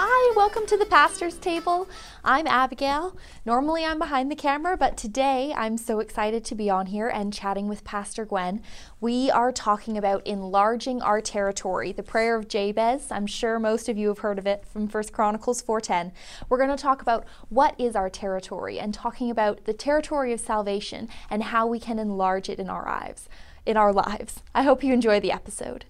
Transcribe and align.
Hi, 0.00 0.32
welcome 0.36 0.64
to 0.66 0.76
the 0.76 0.86
Pastor's 0.86 1.38
Table. 1.38 1.88
I'm 2.22 2.46
Abigail. 2.46 3.16
Normally 3.44 3.84
I'm 3.84 3.98
behind 3.98 4.30
the 4.30 4.36
camera, 4.36 4.76
but 4.76 4.96
today 4.96 5.52
I'm 5.56 5.76
so 5.76 5.98
excited 5.98 6.44
to 6.44 6.54
be 6.54 6.70
on 6.70 6.86
here 6.86 7.08
and 7.08 7.32
chatting 7.32 7.66
with 7.66 7.82
Pastor 7.82 8.24
Gwen. 8.24 8.62
We 9.00 9.28
are 9.28 9.50
talking 9.50 9.98
about 9.98 10.24
enlarging 10.24 11.02
our 11.02 11.20
territory, 11.20 11.90
the 11.90 12.04
prayer 12.04 12.36
of 12.36 12.46
Jabez. 12.46 13.10
I'm 13.10 13.26
sure 13.26 13.58
most 13.58 13.88
of 13.88 13.98
you 13.98 14.06
have 14.06 14.20
heard 14.20 14.38
of 14.38 14.46
it 14.46 14.64
from 14.64 14.86
1 14.86 15.12
Chronicles 15.12 15.60
4:10. 15.62 16.12
We're 16.48 16.58
going 16.58 16.70
to 16.70 16.80
talk 16.80 17.02
about 17.02 17.26
what 17.48 17.74
is 17.76 17.96
our 17.96 18.08
territory 18.08 18.78
and 18.78 18.94
talking 18.94 19.32
about 19.32 19.64
the 19.64 19.72
territory 19.72 20.32
of 20.32 20.38
salvation 20.38 21.08
and 21.28 21.42
how 21.42 21.66
we 21.66 21.80
can 21.80 21.98
enlarge 21.98 22.48
it 22.48 22.60
in 22.60 22.70
our 22.70 22.84
lives. 22.84 23.28
In 23.66 23.76
our 23.76 23.92
lives. 23.92 24.44
I 24.54 24.62
hope 24.62 24.84
you 24.84 24.92
enjoy 24.92 25.18
the 25.18 25.32
episode. 25.32 25.86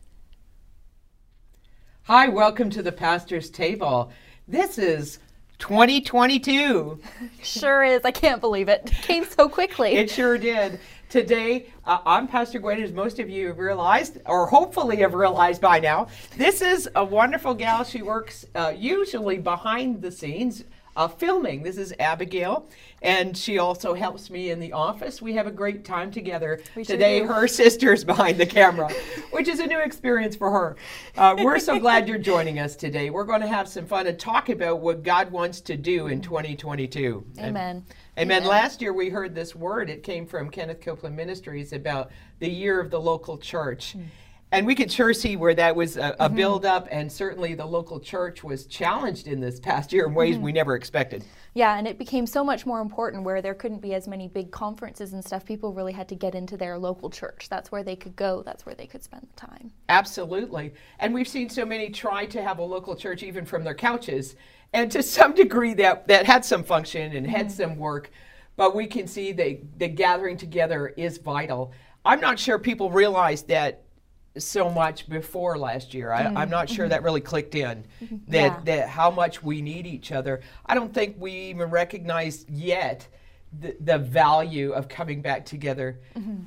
Hi, 2.08 2.26
welcome 2.26 2.70
to 2.70 2.82
the 2.82 2.90
Pastor's 2.90 3.50
Table. 3.50 4.10
This 4.48 4.78
is 4.78 5.18
2022. 5.58 6.98
Sure 7.42 7.84
is. 7.84 8.02
I 8.02 8.12
can't 8.12 8.40
believe 8.40 8.70
it. 8.70 8.80
It 8.86 9.02
came 9.02 9.26
so 9.26 9.46
quickly. 9.46 9.92
It 9.92 10.08
sure 10.08 10.38
did. 10.38 10.80
Today, 11.10 11.66
uh, 11.84 11.98
I'm 12.06 12.26
Pastor 12.26 12.60
Gwen, 12.60 12.82
as 12.82 12.92
most 12.92 13.18
of 13.18 13.28
you 13.28 13.48
have 13.48 13.58
realized, 13.58 14.22
or 14.24 14.46
hopefully 14.46 14.96
have 14.96 15.12
realized 15.12 15.60
by 15.60 15.80
now. 15.80 16.08
This 16.38 16.62
is 16.62 16.88
a 16.94 17.04
wonderful 17.04 17.52
gal. 17.52 17.84
She 17.84 18.00
works 18.00 18.46
uh, 18.54 18.72
usually 18.74 19.36
behind 19.36 20.00
the 20.00 20.10
scenes 20.10 20.64
uh, 20.98 21.06
filming. 21.06 21.62
This 21.62 21.78
is 21.78 21.94
Abigail, 22.00 22.68
and 23.02 23.36
she 23.36 23.58
also 23.58 23.94
helps 23.94 24.30
me 24.30 24.50
in 24.50 24.58
the 24.58 24.72
office. 24.72 25.22
We 25.22 25.32
have 25.34 25.46
a 25.46 25.50
great 25.52 25.84
time 25.84 26.10
together. 26.10 26.60
We 26.74 26.84
Today, 26.84 27.20
do. 27.20 27.28
her 27.28 27.46
sister's 27.62 28.02
behind 28.02 28.38
the 28.38 28.46
camera, 28.46 28.90
which 29.30 29.46
is 29.46 29.60
a 29.60 29.66
new 29.66 29.78
experience 29.78 30.34
for 30.34 30.50
her. 30.50 30.76
Uh, 31.16 31.36
we're 31.38 31.60
so 31.60 31.78
glad 31.78 32.08
you're 32.08 32.18
joining 32.18 32.58
us 32.58 32.74
today. 32.74 33.10
We're 33.10 33.24
going 33.24 33.42
to 33.42 33.46
have 33.46 33.68
some 33.68 33.86
fun 33.86 34.08
and 34.08 34.18
talk 34.18 34.48
about 34.48 34.80
what 34.80 35.04
God 35.04 35.30
wants 35.30 35.60
to 35.62 35.76
do 35.76 36.08
in 36.08 36.20
2022. 36.20 37.24
And- 37.36 37.46
Amen. 37.46 37.84
Amen. 38.18 38.38
Amen. 38.38 38.44
Last 38.44 38.82
year 38.82 38.92
we 38.92 39.08
heard 39.10 39.36
this 39.36 39.54
word. 39.54 39.88
It 39.88 40.02
came 40.02 40.26
from 40.26 40.50
Kenneth 40.50 40.80
Copeland 40.80 41.14
Ministries 41.14 41.72
about 41.72 42.10
the 42.40 42.50
year 42.50 42.80
of 42.80 42.90
the 42.90 43.00
local 43.00 43.38
church. 43.38 43.92
Hmm. 43.92 44.02
And 44.50 44.66
we 44.66 44.74
could 44.74 44.90
sure 44.90 45.12
see 45.12 45.36
where 45.36 45.54
that 45.54 45.76
was 45.76 45.96
a, 45.96 46.00
Mm-hmm. 46.00 46.22
a 46.22 46.28
build 46.30 46.64
up, 46.64 46.88
and 46.90 47.10
certainly 47.12 47.54
the 47.54 47.66
local 47.66 48.00
church 48.00 48.42
was 48.42 48.64
challenged 48.66 49.26
in 49.26 49.40
this 49.40 49.60
past 49.60 49.92
year 49.92 50.06
in 50.06 50.14
ways 50.14 50.36
Mm-hmm. 50.36 50.44
we 50.44 50.52
never 50.52 50.74
expected. 50.74 51.22
Yeah, 51.54 51.76
and 51.76 51.86
it 51.86 51.98
became 51.98 52.26
so 52.26 52.42
much 52.44 52.64
more 52.64 52.80
important 52.80 53.24
where 53.24 53.42
there 53.42 53.54
couldn't 53.54 53.80
be 53.80 53.92
as 53.92 54.08
many 54.08 54.28
big 54.28 54.50
conferences 54.50 55.12
and 55.12 55.24
stuff. 55.24 55.44
People 55.44 55.72
really 55.74 55.92
had 55.92 56.08
to 56.08 56.14
get 56.14 56.34
into 56.34 56.56
their 56.56 56.78
local 56.78 57.10
church. 57.10 57.48
That's 57.50 57.70
where 57.72 57.82
they 57.82 57.96
could 57.96 58.16
go, 58.16 58.42
that's 58.42 58.64
where 58.64 58.74
they 58.74 58.86
could 58.86 59.02
spend 59.02 59.26
the 59.30 59.36
time. 59.36 59.70
Absolutely. 59.88 60.72
And 60.98 61.12
we've 61.12 61.28
seen 61.28 61.50
so 61.50 61.66
many 61.66 61.90
try 61.90 62.24
to 62.26 62.42
have 62.42 62.58
a 62.58 62.62
local 62.64 62.96
church 62.96 63.22
even 63.22 63.44
from 63.44 63.64
their 63.64 63.74
couches. 63.74 64.36
And 64.72 64.90
to 64.92 65.02
some 65.02 65.34
degree 65.34 65.74
that, 65.74 66.08
that 66.08 66.26
had 66.26 66.44
some 66.44 66.62
function 66.62 67.14
and 67.16 67.26
had 67.26 67.50
some 67.50 67.76
work, 67.76 68.10
but 68.56 68.74
we 68.74 68.86
can 68.86 69.06
see 69.06 69.32
that 69.32 69.78
the 69.78 69.88
gathering 69.88 70.36
together 70.36 70.88
is 70.96 71.18
vital. 71.18 71.72
I'm 72.04 72.20
not 72.20 72.38
sure 72.38 72.58
people 72.58 72.90
realize 72.90 73.42
that 73.44 73.82
so 74.38 74.70
much 74.70 75.08
before 75.08 75.58
last 75.58 75.94
year. 75.94 76.12
I, 76.12 76.24
I'm 76.24 76.34
mm-hmm. 76.34 76.50
not 76.50 76.68
sure 76.70 76.88
that 76.88 76.96
mm-hmm. 76.96 77.04
really 77.04 77.20
clicked 77.20 77.54
in 77.54 77.84
mm-hmm. 78.02 78.16
that, 78.28 78.32
Yeah. 78.32 78.60
that 78.64 78.88
how 78.88 79.10
much 79.10 79.42
we 79.42 79.62
need 79.62 79.86
each 79.86 80.12
other. 80.12 80.40
I 80.66 80.74
don't 80.74 80.92
think 80.92 81.16
we 81.18 81.32
even 81.32 81.70
recognize 81.70 82.44
yet 82.48 83.08
the, 83.58 83.76
the 83.80 83.98
value 83.98 84.72
of 84.72 84.88
coming 84.88 85.22
back 85.22 85.46
together. 85.46 86.00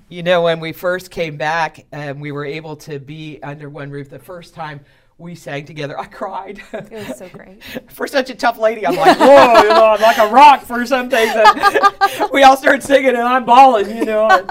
You 0.10 0.24
know, 0.24 0.44
when 0.44 0.60
we 0.60 0.72
first 0.72 1.10
came 1.10 1.36
back 1.36 1.86
and 1.92 2.22
we 2.22 2.32
were 2.32 2.46
able 2.46 2.76
to 2.78 3.00
be 3.00 3.40
under 3.42 3.70
one 3.70 3.90
roof 3.90 4.10
the 4.10 4.20
first 4.20 4.54
time 4.54 4.82
we 5.22 5.36
sang 5.36 5.66
together, 5.66 5.98
I 6.00 6.06
cried. 6.06 6.62
It 6.74 6.92
was 6.92 7.18
so 7.18 7.30
great. 7.30 7.64
for 7.90 8.08
such 8.08 8.30
a 8.30 8.36
tough 8.36 8.58
lady, 8.58 8.86
I'm 8.86 8.96
like, 8.96 9.18
whoa, 9.20 9.62
you 9.62 9.70
know, 9.70 9.86
I'm 9.86 10.02
like 10.02 10.18
a 10.18 10.28
rock 10.28 10.64
for 10.64 10.86
some 10.86 11.10
things. 11.10 11.32
And 11.36 12.30
we 12.34 12.44
all 12.44 12.58
start 12.58 12.84
singing 12.84 13.10
and 13.10 13.20
I'm 13.20 13.46
bawling, 13.46 13.96
you 13.96 14.06
know, 14.06 14.28
and, 14.30 14.50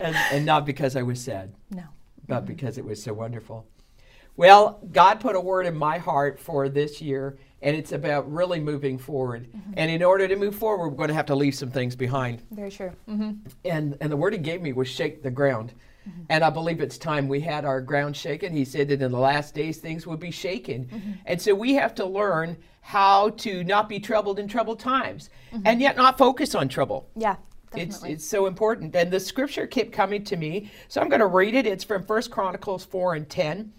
and, 0.00 0.16
and 0.32 0.46
not 0.46 0.64
because 0.64 0.96
I 0.96 1.02
was 1.02 1.20
sad 1.20 1.52
No. 1.70 1.84
But 2.26 2.38
mm-hmm. 2.38 2.46
because 2.46 2.78
it 2.78 2.84
was 2.84 3.02
so 3.02 3.12
wonderful. 3.12 3.66
Well, 4.36 4.80
God 4.92 5.20
put 5.20 5.36
a 5.36 5.40
word 5.40 5.66
in 5.66 5.76
my 5.76 5.98
heart 5.98 6.40
for 6.40 6.68
this 6.68 7.02
year, 7.02 7.36
and 7.60 7.76
it's 7.76 7.92
about 7.92 8.32
really 8.32 8.60
moving 8.60 8.96
forward. 8.98 9.48
Mm-hmm. 9.48 9.72
And 9.76 9.90
in 9.90 10.02
order 10.02 10.26
to 10.26 10.36
move 10.36 10.54
forward, 10.54 10.88
we're 10.88 10.96
going 10.96 11.08
to 11.08 11.14
have 11.14 11.26
to 11.26 11.34
leave 11.34 11.54
some 11.54 11.70
things 11.70 11.94
behind. 11.94 12.42
Very 12.50 12.70
true. 12.70 12.92
hmm 13.06 13.32
And 13.64 13.96
and 14.00 14.10
the 14.10 14.16
word 14.16 14.32
He 14.32 14.38
gave 14.38 14.62
me 14.62 14.72
was 14.72 14.88
shake 14.88 15.22
the 15.22 15.30
ground. 15.30 15.74
Mm-hmm. 16.08 16.22
And 16.30 16.42
I 16.42 16.50
believe 16.50 16.80
it's 16.80 16.98
time 16.98 17.28
we 17.28 17.40
had 17.40 17.64
our 17.64 17.80
ground 17.80 18.16
shaken. 18.16 18.52
He 18.52 18.64
said 18.64 18.88
that 18.88 19.02
in 19.02 19.12
the 19.12 19.18
last 19.18 19.54
days 19.54 19.78
things 19.78 20.06
would 20.06 20.18
be 20.18 20.32
shaken. 20.32 21.20
And 21.26 21.40
so 21.40 21.54
we 21.54 21.74
have 21.74 21.94
to 21.96 22.04
learn 22.04 22.56
how 22.80 23.30
to 23.30 23.62
not 23.62 23.88
be 23.88 24.00
troubled 24.00 24.40
in 24.40 24.48
troubled 24.48 24.80
times, 24.80 25.30
and 25.64 25.80
yet 25.80 25.96
not 25.96 26.18
focus 26.18 26.54
on 26.56 26.68
trouble. 26.68 27.08
Yeah, 27.14 27.36
It's, 27.36 27.51
definitely. 27.74 28.12
it's 28.12 28.26
so 28.26 28.46
important. 28.46 28.94
And 28.94 29.10
the 29.10 29.20
scripture 29.20 29.66
kept 29.66 29.92
coming 29.92 30.24
to 30.24 30.36
me. 30.36 30.70
So 30.88 31.00
I'm 31.00 31.08
going 31.08 31.20
to 31.20 31.26
read 31.26 31.54
it. 31.54 31.66
It's 31.66 31.84
from 31.84 32.04
First 32.04 32.30
Chronicles 32.30 32.84
4 32.84 33.14
and 33.14 33.28
10. 33.28 33.72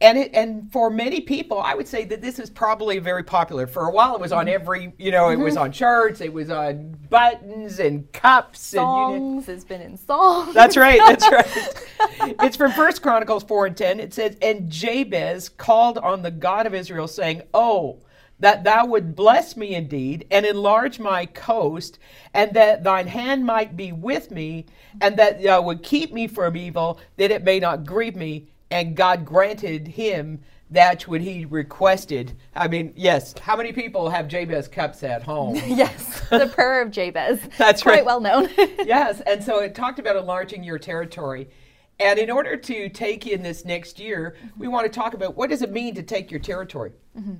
And 0.00 0.18
it, 0.18 0.34
and 0.34 0.70
for 0.72 0.90
many 0.90 1.20
people, 1.20 1.60
I 1.60 1.74
would 1.74 1.86
say 1.86 2.04
that 2.06 2.20
this 2.20 2.38
is 2.38 2.50
probably 2.50 2.98
very 2.98 3.22
popular. 3.22 3.66
For 3.66 3.86
a 3.86 3.90
while, 3.90 4.14
it 4.14 4.20
was 4.20 4.32
on 4.32 4.46
mm-hmm. 4.46 4.54
every, 4.54 4.92
you 4.98 5.12
know, 5.12 5.30
it 5.30 5.38
was 5.38 5.54
mm-hmm. 5.54 5.62
on 5.62 5.72
shirts, 5.72 6.20
it 6.20 6.32
was 6.32 6.50
on 6.50 6.96
buttons 7.08 7.78
and 7.78 8.12
cups. 8.12 8.74
And 8.74 8.80
you, 8.80 8.86
songs 8.86 9.46
has 9.46 9.64
been 9.64 9.80
in 9.80 9.96
songs. 9.96 10.52
that's 10.52 10.76
right. 10.76 10.98
That's 10.98 11.30
right. 11.30 12.36
it's 12.42 12.56
from 12.56 12.72
First 12.72 13.02
Chronicles 13.02 13.44
4 13.44 13.66
and 13.66 13.76
10. 13.76 14.00
It 14.00 14.12
says, 14.12 14.36
And 14.42 14.68
Jabez 14.68 15.48
called 15.48 15.98
on 15.98 16.22
the 16.22 16.30
God 16.30 16.66
of 16.66 16.74
Israel, 16.74 17.06
saying, 17.06 17.42
Oh, 17.54 18.00
that 18.40 18.64
thou 18.64 18.86
would 18.86 19.14
bless 19.14 19.56
me 19.56 19.74
indeed, 19.74 20.26
and 20.30 20.44
enlarge 20.44 20.98
my 20.98 21.26
coast, 21.26 21.98
and 22.32 22.52
that 22.54 22.84
thine 22.84 23.06
hand 23.06 23.44
might 23.44 23.76
be 23.76 23.92
with 23.92 24.30
me, 24.30 24.66
and 25.00 25.16
that 25.16 25.42
thou 25.42 25.62
would 25.62 25.82
keep 25.82 26.12
me 26.12 26.26
from 26.26 26.56
evil, 26.56 27.00
that 27.16 27.30
it 27.30 27.44
may 27.44 27.60
not 27.60 27.84
grieve 27.84 28.16
me. 28.16 28.48
And 28.70 28.96
God 28.96 29.24
granted 29.24 29.86
him 29.86 30.40
that 30.70 31.02
which 31.06 31.22
he 31.22 31.44
requested. 31.44 32.36
I 32.54 32.68
mean, 32.68 32.92
yes, 32.96 33.34
how 33.40 33.56
many 33.56 33.72
people 33.72 34.10
have 34.10 34.28
Jabez 34.28 34.68
cups 34.68 35.02
at 35.02 35.22
home? 35.22 35.54
yes, 35.66 36.22
the 36.28 36.46
prayer 36.46 36.82
of 36.82 36.90
Jabez. 36.90 37.40
That's 37.58 37.82
Quite 37.82 37.96
right. 37.96 38.04
well 38.04 38.20
known. 38.20 38.48
yes, 38.84 39.20
and 39.22 39.42
so 39.42 39.60
it 39.60 39.74
talked 39.74 39.98
about 39.98 40.16
enlarging 40.16 40.64
your 40.64 40.78
territory. 40.78 41.48
And 42.00 42.18
in 42.18 42.30
order 42.30 42.56
to 42.56 42.88
take 42.88 43.26
in 43.26 43.42
this 43.42 43.64
next 43.64 44.00
year, 44.00 44.36
we 44.58 44.66
want 44.66 44.84
to 44.84 44.90
talk 44.90 45.14
about 45.14 45.36
what 45.36 45.50
does 45.50 45.62
it 45.62 45.70
mean 45.70 45.94
to 45.94 46.02
take 46.02 46.30
your 46.30 46.40
territory. 46.40 46.92
Mm-hmm. 47.16 47.34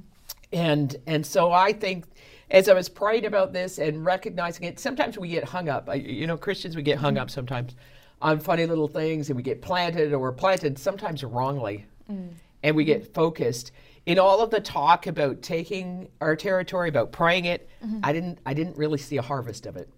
And 0.53 0.97
and 1.07 1.25
so 1.25 1.53
I 1.53 1.73
think 1.73 2.05
as 2.51 2.69
I 2.69 2.75
was 2.75 2.89
praying 2.89 3.27
about 3.27 3.53
this 3.53 3.79
and 3.79 4.05
recognizing 4.05 4.65
it, 4.65 4.79
sometimes 4.79 5.19
we 5.19 5.29
get 5.29 5.45
hung 5.45 5.69
up. 5.69 5.89
You 5.95 6.27
know, 6.27 6.37
Christians 6.37 6.77
we 6.77 6.83
get 6.83 6.99
hung 6.99 7.19
up 7.19 7.29
mm-hmm. 7.29 7.35
sometimes 7.35 7.75
on 8.23 8.39
funny 8.39 8.67
little 8.67 8.89
things, 8.89 9.29
and 9.29 9.37
we 9.37 9.43
get 9.43 9.61
planted 9.61 10.13
or 10.13 10.19
we're 10.19 10.33
planted 10.33 10.79
sometimes 10.79 11.23
wrongly, 11.25 11.87
mm. 12.11 12.31
and 12.63 12.77
we 12.77 12.85
get 12.85 13.03
mm-hmm. 13.03 13.13
focused. 13.13 13.73
In 14.07 14.19
all 14.19 14.41
of 14.41 14.51
the 14.51 14.61
talk 14.61 15.07
about 15.07 15.41
taking 15.41 16.09
our 16.21 16.37
territory, 16.37 16.91
about 16.91 17.11
praying 17.11 17.47
it, 17.47 17.69
mm-hmm. 17.85 18.01
I 18.03 18.13
didn't 18.13 18.39
I 18.45 18.55
didn't 18.55 18.77
really 18.77 18.99
see 18.99 19.17
a 19.17 19.23
harvest 19.23 19.67
of 19.67 19.77
it. 19.77 19.89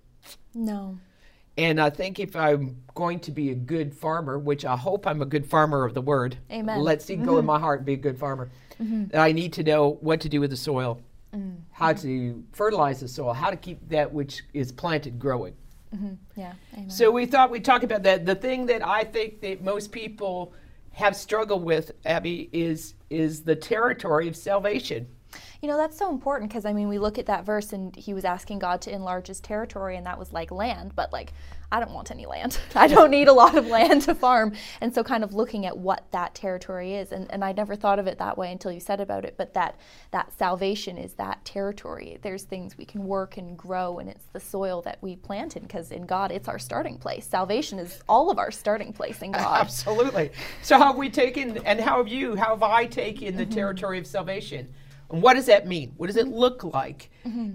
no. 0.55 0.99
And 1.59 1.81
I 1.81 1.91
think 1.91 2.19
if 2.21 2.37
I'm 2.37 2.77
going 2.95 3.21
to 3.21 3.31
be 3.31 3.51
a 3.51 3.55
good 3.55 3.95
farmer, 3.95 4.39
which 4.39 4.65
I 4.65 4.77
hope 4.77 5.07
I'm 5.07 5.23
a 5.23 5.27
good 5.27 5.47
farmer 5.47 5.85
of 5.85 5.95
the 5.95 6.03
word, 6.03 6.37
Amen. 6.51 6.77
Mm-hmm. 6.77 6.85
Let's 6.85 7.05
see, 7.05 7.17
go 7.17 7.39
in 7.39 7.47
my 7.47 7.59
heart 7.59 7.81
and 7.81 7.87
be 7.87 7.95
a 7.95 7.97
good 7.97 8.19
farmer. 8.19 8.51
that 8.79 9.21
I 9.21 9.33
need 9.33 9.55
to 9.55 9.63
know 9.63 9.97
what 10.03 10.21
to 10.21 10.29
do 10.29 10.41
with 10.41 10.51
the 10.51 10.57
soil, 10.57 11.01
Mm. 11.35 11.57
how 11.73 11.93
to 11.93 12.45
fertilize 12.53 13.01
the 13.01 13.09
soil, 13.09 13.33
how 13.33 13.51
to 13.51 13.57
keep 13.57 13.89
that 13.89 14.13
which 14.13 14.43
is 14.55 14.71
planted 14.71 15.19
growing. 15.19 15.55
Yeah. 16.37 16.53
Amen. 16.75 16.89
So 16.91 17.11
we 17.11 17.27
thought 17.27 17.51
we'd 17.51 17.65
talk 17.65 17.83
about 17.83 18.03
that. 18.05 18.25
The 18.27 18.35
thing 18.35 18.67
that 18.67 18.87
I 18.87 19.03
think 19.03 19.41
that 19.41 19.63
most 19.63 19.91
people 19.93 20.53
have 20.93 21.17
struggled 21.17 21.65
with, 21.65 21.93
Abby, 22.05 22.49
is 22.53 22.95
is 23.11 23.43
the 23.43 23.57
territory 23.57 24.29
of 24.29 24.37
salvation. 24.37 25.07
You 25.63 25.69
know, 25.69 25.77
that's 25.77 25.99
so 25.99 26.11
important 26.11 26.51
because 26.51 26.65
I 26.65 26.73
mean, 26.73 26.89
we 26.89 26.99
look 26.99 27.19
at 27.19 27.27
that 27.27 27.45
verse 27.45 27.73
and 27.73 27.95
he 27.97 28.15
was 28.15 28.25
asking 28.25 28.59
God 28.61 28.81
to 28.83 28.93
enlarge 28.93 29.27
his 29.27 29.41
territory, 29.41 29.97
and 29.97 30.07
that 30.07 30.19
was 30.19 30.33
like 30.33 30.51
land, 30.51 30.93
but 30.95 31.13
like, 31.13 31.33
I 31.73 31.81
don't 31.81 31.91
want 31.93 32.13
any 32.13 32.27
land. 32.27 32.59
I 32.77 32.87
don't 32.87 33.11
need 33.11 33.27
a 33.27 33.33
lot 33.33 33.57
of 33.57 33.67
land 33.67 34.03
to 34.03 34.15
farm. 34.15 34.53
And 34.81 34.95
so, 34.95 35.03
kind 35.03 35.25
of 35.25 35.35
looking 35.35 35.67
at 35.67 35.77
what 35.77 36.05
that 36.13 36.35
territory 36.35 36.95
is, 36.95 37.11
and, 37.11 37.27
and 37.31 37.45
I 37.45 37.53
never 37.53 37.75
thought 37.75 37.99
of 37.99 38.07
it 38.07 38.19
that 38.19 38.39
way 38.39 38.53
until 38.53 38.71
you 38.71 38.79
said 38.81 39.01
about 39.01 39.25
it, 39.25 39.35
but 39.37 39.55
that, 39.55 39.79
that 40.13 40.33
salvation 40.39 40.97
is 40.97 41.15
that 41.15 41.45
territory. 41.45 42.19
There's 42.23 42.45
things 42.45 42.79
we 42.79 42.85
can 42.85 43.05
work 43.05 43.37
and 43.37 43.57
grow, 43.59 43.99
and 43.99 44.09
it's 44.09 44.27
the 44.33 44.41
soil 44.41 44.81
that 44.83 44.99
we 45.01 45.17
plant 45.17 45.57
in 45.57 45.63
because 45.63 45.91
in 45.91 46.07
God, 46.07 46.31
it's 46.31 46.49
our 46.49 46.59
starting 46.59 46.99
place. 46.99 47.27
Salvation 47.27 47.79
is 47.81 48.01
all 48.09 48.31
of 48.31 48.39
our 48.39 48.51
starting 48.53 48.93
place 48.93 49.21
in 49.23 49.33
God. 49.33 49.61
Absolutely. 49.61 50.31
So 50.63 50.79
how 50.79 50.89
have 50.89 50.97
we 50.97 51.11
taken, 51.11 51.59
and 51.65 51.81
how 51.81 51.97
have 51.99 52.09
you, 52.09 52.37
how 52.37 52.51
have 52.51 52.63
I 52.63 52.87
taken 52.87 53.37
the 53.37 53.43
Mm-hmm. 53.45 53.55
territory 53.55 53.99
of 53.99 54.07
salvation? 54.07 54.69
And 55.11 55.23
what 55.23 55.35
does 55.35 55.47
that 55.47 55.67
mean? 55.67 55.93
What 55.97 56.09
does 56.09 56.17
it 56.17 56.29
look 56.29 56.65
like? 56.65 57.11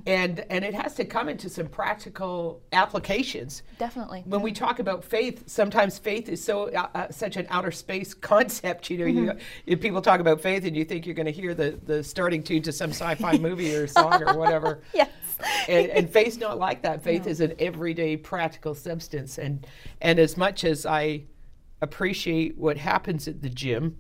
And 0.05 0.43
and 0.49 0.65
it 0.65 0.73
has 0.73 0.95
to 0.95 1.05
come 1.05 1.29
into 1.29 1.49
some 1.49 1.67
practical 1.67 2.61
applications. 2.73 3.63
Definitely. 3.77 4.23
When 4.25 4.41
we 4.41 4.51
talk 4.51 4.79
about 4.79 5.03
faith, 5.03 5.43
sometimes 5.47 5.97
faith 5.97 6.27
is 6.27 6.43
so 6.43 6.69
uh, 6.69 6.87
uh, 6.93 7.09
such 7.09 7.37
an 7.37 7.47
outer 7.49 7.71
space 7.71 8.13
concept. 8.13 8.89
You 8.89 8.97
know, 8.97 9.05
you, 9.05 9.33
if 9.65 9.79
people 9.79 10.01
talk 10.01 10.19
about 10.19 10.41
faith, 10.41 10.65
and 10.65 10.75
you 10.75 10.83
think 10.83 11.05
you're 11.05 11.15
going 11.15 11.25
to 11.25 11.31
hear 11.31 11.53
the 11.53 11.79
the 11.85 12.03
starting 12.03 12.43
tune 12.43 12.61
to 12.63 12.71
some 12.73 12.89
sci-fi 12.89 13.37
movie 13.37 13.73
or 13.73 13.87
song 13.87 14.21
or 14.23 14.37
whatever. 14.37 14.81
Yes. 14.93 15.09
and, 15.67 15.89
and 15.89 16.09
faith's 16.09 16.37
not 16.37 16.59
like 16.59 16.83
that. 16.83 17.01
Faith 17.09 17.25
is 17.25 17.39
an 17.39 17.53
everyday 17.57 18.15
practical 18.17 18.75
substance. 18.75 19.37
And 19.39 19.65
and 20.01 20.19
as 20.19 20.37
much 20.37 20.63
as 20.63 20.85
I 20.85 21.23
appreciate 21.81 22.57
what 22.57 22.77
happens 22.77 23.27
at 23.27 23.41
the 23.41 23.49
gym, 23.49 23.97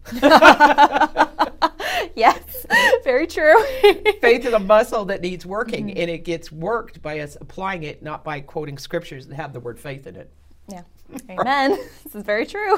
yes. 2.15 2.65
Very 3.03 3.27
true. 3.27 3.63
faith 4.21 4.45
is 4.45 4.53
a 4.53 4.59
muscle 4.59 5.05
that 5.05 5.21
needs 5.21 5.45
working, 5.45 5.87
mm-hmm. 5.87 5.99
and 5.99 6.09
it 6.09 6.19
gets 6.25 6.51
worked 6.51 7.01
by 7.01 7.19
us 7.19 7.37
applying 7.39 7.83
it, 7.83 8.03
not 8.03 8.23
by 8.23 8.41
quoting 8.41 8.77
scriptures 8.77 9.27
that 9.27 9.35
have 9.35 9.53
the 9.53 9.59
word 9.59 9.79
faith 9.79 10.07
in 10.07 10.15
it. 10.15 10.31
yeah. 10.67 10.83
Amen. 11.29 11.71
this 12.03 12.15
is 12.15 12.23
very 12.23 12.45
true. 12.45 12.77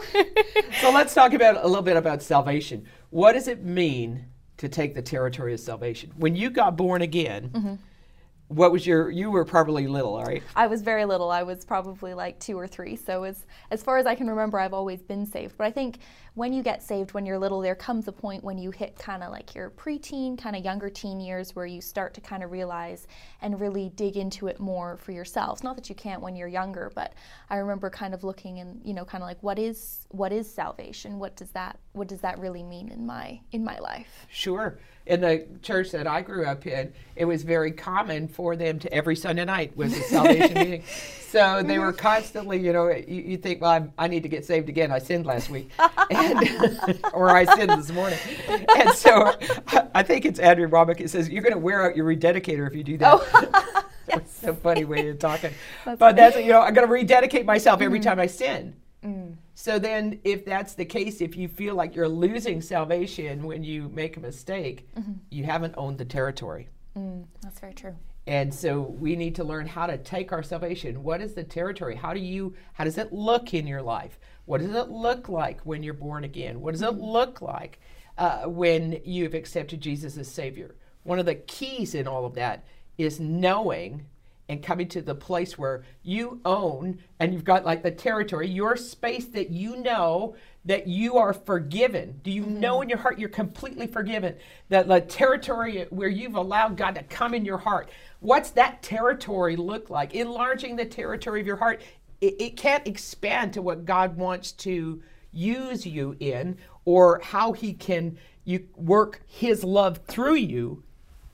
So 0.81 0.91
let's 0.91 1.13
talk 1.13 1.33
about 1.33 1.63
a 1.63 1.68
little 1.68 1.83
bit 1.83 1.97
about 1.97 2.21
salvation. 2.21 2.85
What 3.09 3.33
does 3.33 3.47
it 3.47 3.63
mean 3.63 4.25
to 4.57 4.68
take 4.68 4.95
the 4.95 5.01
territory 5.01 5.53
of 5.53 5.59
salvation? 5.59 6.12
When 6.18 6.36
you 6.36 6.50
got 6.50 6.75
born 6.75 7.01
again, 7.01 7.50
mm-hmm. 7.50 7.75
what 8.47 8.71
was 8.71 8.88
your? 8.88 9.09
You 9.12 9.29
were 9.29 9.45
probably 9.45 9.88
little, 9.88 10.15
all 10.15 10.24
right? 10.24 10.44
I 10.56 10.68
was 10.68 10.81
very 10.81 11.06
little. 11.06 11.29
I 11.29 11.44
was 11.44 11.63
probably 11.63 12.13
like 12.13 12.39
two 12.39 12.57
or 12.57 12.68
three. 12.68 12.95
So 12.95 13.24
as 13.24 13.45
as 13.71 13.83
far 13.83 13.97
as 13.97 14.06
I 14.06 14.15
can 14.15 14.27
remember, 14.27 14.59
I've 14.59 14.74
always 14.74 15.01
been 15.01 15.25
saved. 15.25 15.56
But 15.57 15.68
I 15.68 15.71
think 15.71 16.00
when 16.35 16.51
you 16.51 16.63
get 16.63 16.81
saved 16.81 17.13
when 17.13 17.25
you're 17.25 17.38
little, 17.38 17.62
there 17.62 17.75
comes 17.75 18.07
a 18.07 18.12
point 18.12 18.44
when 18.44 18.57
you 18.57 18.71
hit 18.71 18.97
kind 18.97 19.21
of 19.21 19.31
like 19.31 19.53
your 19.53 19.69
preteen, 19.69 20.38
kind 20.38 20.56
of 20.56 20.65
younger 20.65 20.89
teen 20.89 21.19
years, 21.19 21.56
where 21.56 21.65
you 21.65 21.80
start 21.80 22.13
to 22.15 22.21
kind 22.21 22.44
of 22.44 22.51
realize 22.51 23.07
and 23.41 23.59
really 23.59 23.89
dig 23.95 24.18
into 24.18 24.47
it 24.47 24.59
more 24.59 24.97
for 24.97 25.12
yourselves. 25.12 25.63
Not 25.63 25.75
that 25.75 25.89
you 25.89 25.95
can't 25.95 26.21
when 26.21 26.35
you're 26.35 26.47
younger, 26.47 26.91
but 26.95 27.13
I 27.50 27.57
remember 27.57 27.89
kind 27.91 28.15
of 28.15 28.24
looking 28.24 28.59
and 28.59 28.81
you 28.83 28.94
know, 28.95 29.06
kind 29.06 29.24
of 29.24 29.27
like 29.27 29.41
what 29.44 29.59
is 29.59 30.07
what 30.09 30.31
is 30.31 30.51
salvation? 30.51 31.19
What 31.19 31.35
does 31.35 31.51
that 31.51 31.77
what 31.91 32.07
does 32.07 32.21
that 32.21 32.39
really 32.39 32.63
mean 32.63 32.89
in 32.89 33.06
my 33.06 33.39
in 33.51 33.63
my 33.63 33.77
life? 33.77 34.25
Sure. 34.31 34.79
In 35.06 35.21
the 35.21 35.45
church 35.62 35.91
that 35.91 36.07
I 36.07 36.21
grew 36.21 36.45
up 36.45 36.65
in, 36.65 36.94
it 37.15 37.25
was 37.25 37.44
very 37.44 37.74
common 37.74 38.27
for 38.27 38.56
them 38.56 38.79
to 38.79 38.94
every 38.94 39.18
Sunday 39.18 39.44
night 39.45 39.75
was 39.75 39.95
a 39.95 40.01
salvation 40.01 40.53
meeting. 40.56 40.83
So 41.33 41.63
they 41.63 41.79
were 41.79 41.91
mm-hmm. 41.91 41.97
constantly, 41.97 42.59
you 42.59 42.71
know, 42.74 42.89
you, 42.89 43.21
you 43.21 43.38
think, 43.38 43.59
well, 43.59 43.71
I'm, 43.71 43.91
I 43.97 44.07
need 44.07 44.21
to 44.21 44.29
get 44.29 44.45
saved 44.45 44.69
again. 44.69 44.91
I 44.91 45.00
sinned 45.00 45.25
last 45.25 45.50
week, 45.50 45.71
and, 46.23 46.99
or 47.13 47.29
I 47.29 47.45
sinned 47.45 47.71
this 47.71 47.91
morning. 47.91 48.19
And 48.77 48.89
so 48.91 49.33
I 49.93 50.03
think 50.03 50.25
it's 50.25 50.39
Andrew 50.39 50.69
Wommack. 50.69 51.01
It 51.01 51.09
says 51.09 51.29
you're 51.29 51.43
going 51.43 51.53
to 51.53 51.59
wear 51.59 51.83
out 51.83 51.95
your 51.95 52.05
rededicator 52.05 52.67
if 52.67 52.75
you 52.75 52.83
do 52.83 52.97
that. 52.97 53.13
Oh. 53.13 53.83
That's 54.07 54.37
so 54.37 54.53
funny 54.63 54.85
way 54.85 55.09
of 55.09 55.19
talking. 55.19 55.51
That's 55.85 55.99
but 55.99 56.15
funny. 56.15 56.15
that's 56.17 56.37
you 56.37 56.51
know 56.51 56.61
I'm 56.61 56.73
going 56.73 56.87
to 56.87 56.93
rededicate 56.93 57.45
myself 57.45 57.81
every 57.81 57.99
mm-hmm. 57.99 58.09
time 58.09 58.19
I 58.19 58.27
sin. 58.27 58.75
Mm. 59.03 59.35
So 59.55 59.79
then, 59.79 60.19
if 60.23 60.45
that's 60.45 60.73
the 60.75 60.85
case, 60.85 61.21
if 61.21 61.35
you 61.35 61.47
feel 61.47 61.75
like 61.75 61.95
you're 61.95 62.07
losing 62.07 62.61
salvation 62.61 63.43
when 63.43 63.63
you 63.63 63.89
make 63.89 64.17
a 64.17 64.19
mistake, 64.19 64.87
mm-hmm. 64.95 65.13
you 65.29 65.43
haven't 65.43 65.73
owned 65.77 65.97
the 65.97 66.05
territory. 66.05 66.69
Mm, 66.97 67.25
that's 67.41 67.59
very 67.59 67.73
true. 67.73 67.95
And 68.25 68.53
so 68.53 68.81
we 68.81 69.15
need 69.15 69.35
to 69.35 69.43
learn 69.43 69.67
how 69.67 69.85
to 69.85 69.97
take 69.97 70.31
our 70.31 70.41
salvation. 70.41 71.03
What 71.03 71.21
is 71.21 71.33
the 71.33 71.43
territory? 71.43 71.95
How 71.95 72.13
do 72.13 72.21
you 72.21 72.55
how 72.73 72.85
does 72.85 72.97
it 72.97 73.11
look 73.11 73.53
in 73.53 73.67
your 73.67 73.81
life? 73.81 74.17
What 74.45 74.61
does 74.61 74.75
it 74.75 74.89
look 74.89 75.29
like 75.29 75.61
when 75.61 75.83
you're 75.83 75.93
born 75.93 76.23
again? 76.23 76.61
What 76.61 76.71
does 76.71 76.81
it 76.81 76.95
look 76.95 77.41
like 77.41 77.79
uh, 78.17 78.43
when 78.43 78.99
you've 79.05 79.33
accepted 79.33 79.81
Jesus 79.81 80.17
as 80.17 80.27
Savior? 80.27 80.75
One 81.03 81.19
of 81.19 81.25
the 81.25 81.35
keys 81.35 81.95
in 81.95 82.07
all 82.07 82.25
of 82.25 82.35
that 82.35 82.65
is 82.97 83.19
knowing 83.19 84.05
and 84.49 84.61
coming 84.61 84.87
to 84.89 85.01
the 85.01 85.15
place 85.15 85.57
where 85.57 85.83
you 86.03 86.41
own 86.43 86.99
and 87.19 87.33
you've 87.33 87.45
got 87.45 87.65
like 87.65 87.81
the 87.81 87.91
territory, 87.91 88.47
your 88.47 88.75
space 88.75 89.25
that 89.27 89.49
you 89.49 89.77
know 89.77 90.35
that 90.65 90.87
you 90.87 91.17
are 91.17 91.33
forgiven. 91.33 92.19
Do 92.23 92.31
you 92.31 92.45
know 92.45 92.81
in 92.81 92.89
your 92.89 92.97
heart 92.97 93.19
you're 93.19 93.29
completely 93.29 93.87
forgiven? 93.87 94.35
That 94.69 94.87
the 94.87 95.01
territory 95.01 95.87
where 95.89 96.09
you've 96.09 96.35
allowed 96.35 96.77
God 96.77 96.95
to 96.95 97.03
come 97.03 97.33
in 97.33 97.45
your 97.45 97.57
heart. 97.57 97.89
What's 98.19 98.51
that 98.51 98.81
territory 98.81 99.55
look 99.55 99.89
like? 99.89 100.13
Enlarging 100.13 100.75
the 100.75 100.85
territory 100.85 101.41
of 101.41 101.47
your 101.47 101.57
heart. 101.57 101.81
It, 102.23 102.35
it 102.39 102.57
can't 102.57 102.87
expand 102.87 103.53
to 103.53 103.61
what 103.61 103.83
God 103.83 104.15
wants 104.15 104.53
to 104.53 105.01
use 105.33 105.85
you 105.85 106.15
in 106.21 106.57
or 106.85 107.19
how 107.21 107.51
he 107.51 107.73
can 107.73 108.17
you 108.45 108.67
work 108.77 109.21
his 109.25 109.63
love 109.63 109.99
through 110.07 110.35
you 110.35 110.83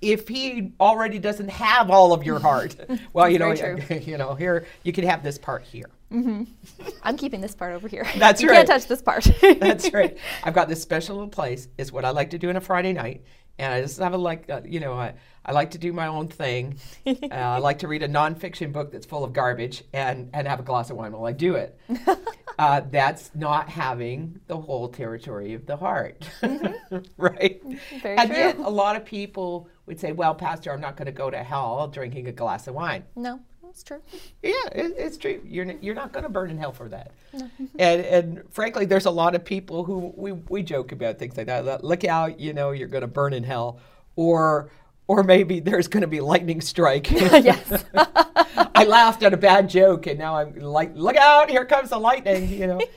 if 0.02 0.28
he 0.28 0.72
already 0.80 1.20
doesn't 1.20 1.50
have 1.50 1.92
all 1.92 2.14
of 2.14 2.24
your 2.24 2.40
heart. 2.40 2.76
well, 3.14 3.30
you 3.30 3.38
know, 3.38 3.52
you 3.90 4.18
know, 4.18 4.34
here 4.34 4.66
you 4.84 4.92
can 4.92 5.06
have 5.06 5.22
this 5.22 5.38
part 5.38 5.64
here. 5.64 5.90
I'm 6.12 7.18
keeping 7.18 7.42
this 7.42 7.54
part 7.54 7.74
over 7.76 7.88
here. 7.88 8.08
That's 8.18 8.42
you 8.42 8.50
right. 8.50 8.56
can't 8.56 8.68
touch 8.68 8.88
this 8.88 9.02
part. 9.02 9.30
That's 9.60 9.94
right. 9.94 10.18
I've 10.44 10.56
got 10.56 10.68
this 10.68 10.82
special 10.82 11.18
little 11.18 11.30
place. 11.30 11.68
It's 11.78 11.92
what 11.92 12.04
I 12.04 12.10
like 12.10 12.32
to 12.32 12.40
do 12.40 12.50
on 12.50 12.56
a 12.56 12.62
Friday 12.62 12.94
night, 12.94 13.24
and 13.60 13.72
I 13.72 13.82
just 13.82 14.00
have 14.00 14.14
a 14.14 14.18
like, 14.18 14.50
uh, 14.50 14.62
you 14.66 14.80
know, 14.80 14.94
I, 14.94 15.14
I 15.50 15.52
like 15.52 15.72
to 15.72 15.80
do 15.80 15.92
my 15.92 16.06
own 16.06 16.28
thing. 16.28 16.78
uh, 17.08 17.16
I 17.32 17.58
like 17.58 17.80
to 17.80 17.88
read 17.88 18.04
a 18.04 18.08
nonfiction 18.08 18.72
book 18.72 18.92
that's 18.92 19.08
full 19.08 19.24
of 19.24 19.34
garbage 19.34 19.84
and 19.94 20.30
and 20.32 20.48
have 20.48 20.60
a 20.60 20.64
glass 20.64 20.92
of 20.92 20.98
wine 20.98 21.12
while 21.12 21.26
I 21.26 21.32
do 21.32 21.56
it. 21.56 21.76
uh, 22.60 22.82
that's 22.92 23.32
not 23.34 23.68
having 23.68 24.40
the 24.46 24.58
whole 24.58 24.90
territory 24.90 25.56
of 25.56 25.66
the 25.66 25.76
heart, 25.76 26.30
right? 27.18 27.60
Very 28.04 28.18
and 28.18 28.30
true. 28.30 28.38
yet, 28.38 28.58
a 28.58 28.70
lot 28.70 28.96
of 28.96 29.04
people 29.06 29.68
would 29.88 30.00
say, 30.00 30.12
"Well, 30.12 30.36
Pastor, 30.36 30.72
I'm 30.72 30.82
not 30.82 30.96
going 30.98 31.08
to 31.08 31.12
go 31.12 31.32
to 31.32 31.42
hell 31.42 31.88
drinking 31.88 32.28
a 32.28 32.32
glass 32.32 32.68
of 32.68 32.76
wine." 32.76 33.04
no, 33.16 33.40
that's 33.64 33.82
true. 33.82 34.04
Yeah, 34.44 34.52
it, 34.72 34.94
it's 34.98 35.18
true. 35.18 35.42
You're 35.44 35.66
n- 35.66 35.80
you're 35.82 35.96
not 35.96 36.14
going 36.14 36.24
to 36.26 36.30
burn 36.30 36.52
in 36.52 36.60
hell 36.60 36.74
for 36.74 36.90
that. 36.90 37.12
and 37.34 38.02
and 38.06 38.44
frankly, 38.52 38.86
there's 38.86 39.08
a 39.08 39.12
lot 39.12 39.34
of 39.34 39.44
people 39.44 39.84
who 39.84 40.14
we 40.16 40.32
we 40.34 40.62
joke 40.62 40.92
about 40.92 41.18
things 41.18 41.36
like 41.38 41.48
that. 41.48 41.66
that, 41.66 41.84
Look 41.84 42.04
out, 42.04 42.40
you 42.40 42.54
know, 42.54 42.70
you're 42.70 42.88
going 42.88 43.02
to 43.02 43.08
burn 43.08 43.34
in 43.34 43.44
hell, 43.44 43.80
or 44.16 44.70
or 45.10 45.24
maybe 45.24 45.60
there's 45.60 45.88
going 45.88 46.02
to 46.02 46.08
be 46.08 46.22
lightning 46.22 46.62
strike. 46.62 47.10
yes. 47.12 47.84
I 47.96 48.86
laughed 48.86 49.24
at 49.24 49.34
a 49.34 49.38
bad 49.38 49.68
joke, 49.68 50.06
and 50.06 50.20
now 50.20 50.36
I'm 50.36 50.54
like, 50.54 50.92
look 50.96 51.16
out, 51.18 51.50
here 51.50 51.66
comes 51.66 51.90
the 51.90 51.98
lightning. 51.98 52.48
You 52.48 52.68
know. 52.68 52.80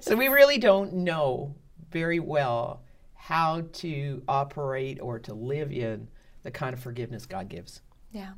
So 0.00 0.14
we 0.14 0.28
really 0.28 0.58
don't 0.58 0.92
know 0.92 1.54
very 1.90 2.18
well 2.20 2.82
how 3.14 3.62
to 3.74 4.22
operate 4.28 4.98
or 5.00 5.20
to 5.20 5.32
live 5.32 5.72
in 5.72 6.08
the 6.42 6.50
kind 6.50 6.74
of 6.74 6.80
forgiveness 6.80 7.24
God 7.24 7.48
gives. 7.48 7.80
Yeah. 8.10 8.32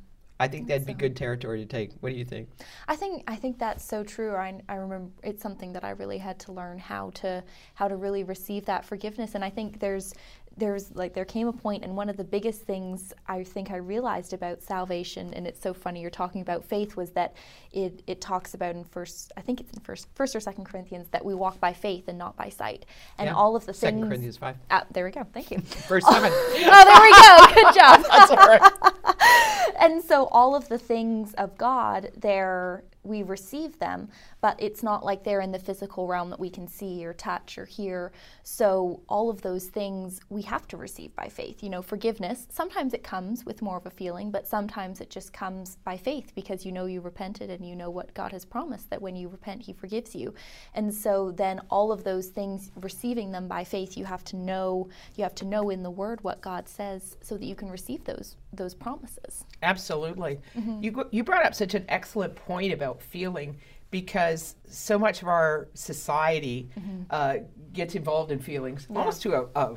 I 0.45 0.49
think 0.49 0.69
that'd 0.69 0.87
be 0.87 0.93
good 0.93 1.17
territory 1.17 1.61
to 1.61 1.67
take. 1.67 1.93
What 2.01 2.11
do 2.11 2.17
you 2.17 2.25
think? 2.27 2.51
I 2.87 2.97
think 2.97 3.25
I 3.27 3.35
think 3.37 3.59
that's 3.59 3.83
so 3.83 4.05
true. 4.05 4.35
I, 4.35 4.61
I 4.69 4.75
remember 4.75 5.11
it's 5.23 5.43
something 5.43 5.73
that 5.73 5.85
I 5.85 5.91
really 5.91 6.19
had 6.19 6.39
to 6.41 6.53
learn 6.53 6.79
how 6.79 7.11
to 7.23 7.43
how 7.75 7.89
to 7.89 7.97
really 7.97 8.25
receive 8.25 8.67
that 8.67 8.85
forgiveness. 8.85 9.35
And 9.35 9.43
I 9.43 9.49
think 9.49 9.81
there's 9.81 10.13
there's 10.57 10.95
like 10.95 11.15
there 11.15 11.25
came 11.25 11.49
a 11.49 11.53
point, 11.53 11.83
and 11.83 11.97
one 11.97 12.09
of 12.11 12.17
the 12.19 12.25
biggest 12.25 12.61
things 12.63 13.13
I 13.27 13.43
think 13.43 13.71
I 13.71 13.77
realized 13.77 14.35
about 14.35 14.63
salvation, 14.63 15.33
and 15.35 15.47
it's 15.47 15.61
so 15.61 15.73
funny 15.75 16.01
you're 16.03 16.11
talking 16.11 16.43
about 16.43 16.63
faith, 16.63 16.95
was 16.95 17.11
that 17.13 17.35
it 17.73 18.03
it 18.07 18.21
talks 18.21 18.53
about 18.55 18.77
in 18.77 18.85
first 18.85 19.33
I 19.37 19.41
think 19.41 19.61
it's 19.61 19.73
in 19.73 19.81
first 19.81 20.09
first 20.15 20.37
or 20.37 20.41
second 20.41 20.67
Corinthians 20.67 21.09
that 21.11 21.25
we 21.25 21.35
walk 21.35 21.59
by 21.59 21.73
faith 21.73 22.07
and 22.07 22.19
not 22.19 22.37
by 22.37 22.51
sight, 22.51 22.85
and 23.19 23.29
Yeah. 23.29 23.35
all 23.35 23.57
of 23.57 23.65
the 23.65 23.73
Second 23.73 24.01
things. 24.01 24.09
Corinthians 24.11 24.37
five. 24.37 24.57
Ah, 24.71 24.85
there 24.93 25.07
we 25.07 25.11
go. 25.11 25.25
Thank 25.33 25.51
you. 25.51 25.59
first 25.61 26.07
seven. 26.07 26.31
oh, 26.35 26.85
there 26.91 27.01
we 27.03 27.13
go. 27.13 27.63
Good 27.63 27.75
job. 27.75 28.05
That's 28.11 28.31
all 28.31 28.37
right. 28.37 28.95
and 29.81 30.03
so 30.03 30.27
all 30.27 30.55
of 30.55 30.69
the 30.69 30.79
things 30.79 31.35
of 31.35 31.57
God, 31.59 32.11
they're 32.17 32.85
we 33.05 33.23
receive 33.23 33.79
them, 33.79 34.09
but 34.41 34.57
it's 34.59 34.83
not 34.83 35.05
like 35.05 35.23
they're 35.23 35.41
in 35.41 35.53
the 35.53 35.59
physical 35.59 36.07
realm 36.07 36.31
that 36.31 36.41
we 36.41 36.51
can 36.51 36.67
see 36.67 37.05
or 37.05 37.13
touch 37.13 37.59
or 37.59 37.65
hear. 37.65 38.13
So 38.43 39.01
all 39.09 39.31
of 39.31 39.43
those 39.43 39.67
things 39.67 40.21
we 40.31 40.43
have 40.43 40.67
to 40.69 40.77
receive 40.77 41.15
by 41.15 41.29
faith. 41.29 41.63
You 41.63 41.71
know, 41.71 41.83
forgiveness, 41.83 42.47
sometimes 42.51 42.95
it 42.95 43.03
comes 43.03 43.45
with 43.45 43.63
more 43.63 43.77
of 43.77 43.87
a 43.87 43.91
feeling, 43.91 44.31
but 44.31 44.47
sometimes 44.47 45.01
it 45.01 45.11
just 45.11 45.33
comes 45.33 45.77
by 45.85 45.97
faith 45.97 46.33
because 46.35 46.65
you 46.65 46.73
know 46.73 46.87
you 46.87 47.01
repented 47.01 47.51
and 47.51 47.67
you 47.67 47.77
know 47.77 47.91
what 47.91 48.15
God 48.15 48.33
has 48.33 48.45
promised 48.45 48.91
that 48.91 49.03
when 49.03 49.17
you 49.17 49.29
repent 49.29 49.63
he 49.63 49.73
forgives 49.73 50.15
you. 50.15 50.35
And 50.75 50.93
so 50.93 51.31
then 51.31 51.61
all 51.71 51.93
of 51.93 52.05
those 52.05 52.29
things 52.29 52.71
receiving 52.81 53.33
them 53.33 53.49
by 53.49 53.65
faith, 53.65 53.97
you 53.97 54.05
have 54.05 54.25
to 54.25 54.37
know 54.37 54.89
you 55.17 55.25
have 55.25 55.35
to 55.37 55.45
know 55.45 55.71
in 55.71 55.83
the 55.83 55.91
word 55.91 56.23
what 56.23 56.41
God 56.41 56.69
says 56.69 57.17
so 57.21 57.37
that 57.37 57.45
you 57.45 57.55
can 57.55 57.71
receive 57.71 58.05
those 58.05 58.37
those 58.53 58.75
promises. 58.75 59.45
Absolutely. 59.63 60.41
Mm-hmm. 60.57 60.83
You 60.83 61.09
you 61.11 61.25
brought 61.25 61.45
up 61.45 61.55
such 61.55 61.75
an 61.75 61.85
excellent 61.89 62.35
point 62.37 62.73
about 62.73 62.94
feeling 63.03 63.57
because 63.91 64.57
so 64.69 64.99
much 64.99 65.23
of 65.23 65.29
our 65.29 65.69
society 65.75 66.69
uh, 67.11 67.37
gets 67.73 67.95
involved 67.95 68.33
in 68.33 68.39
feelings 68.41 68.87
almost 68.95 69.23
to 69.23 69.35
a, 69.35 69.47
a 69.55 69.75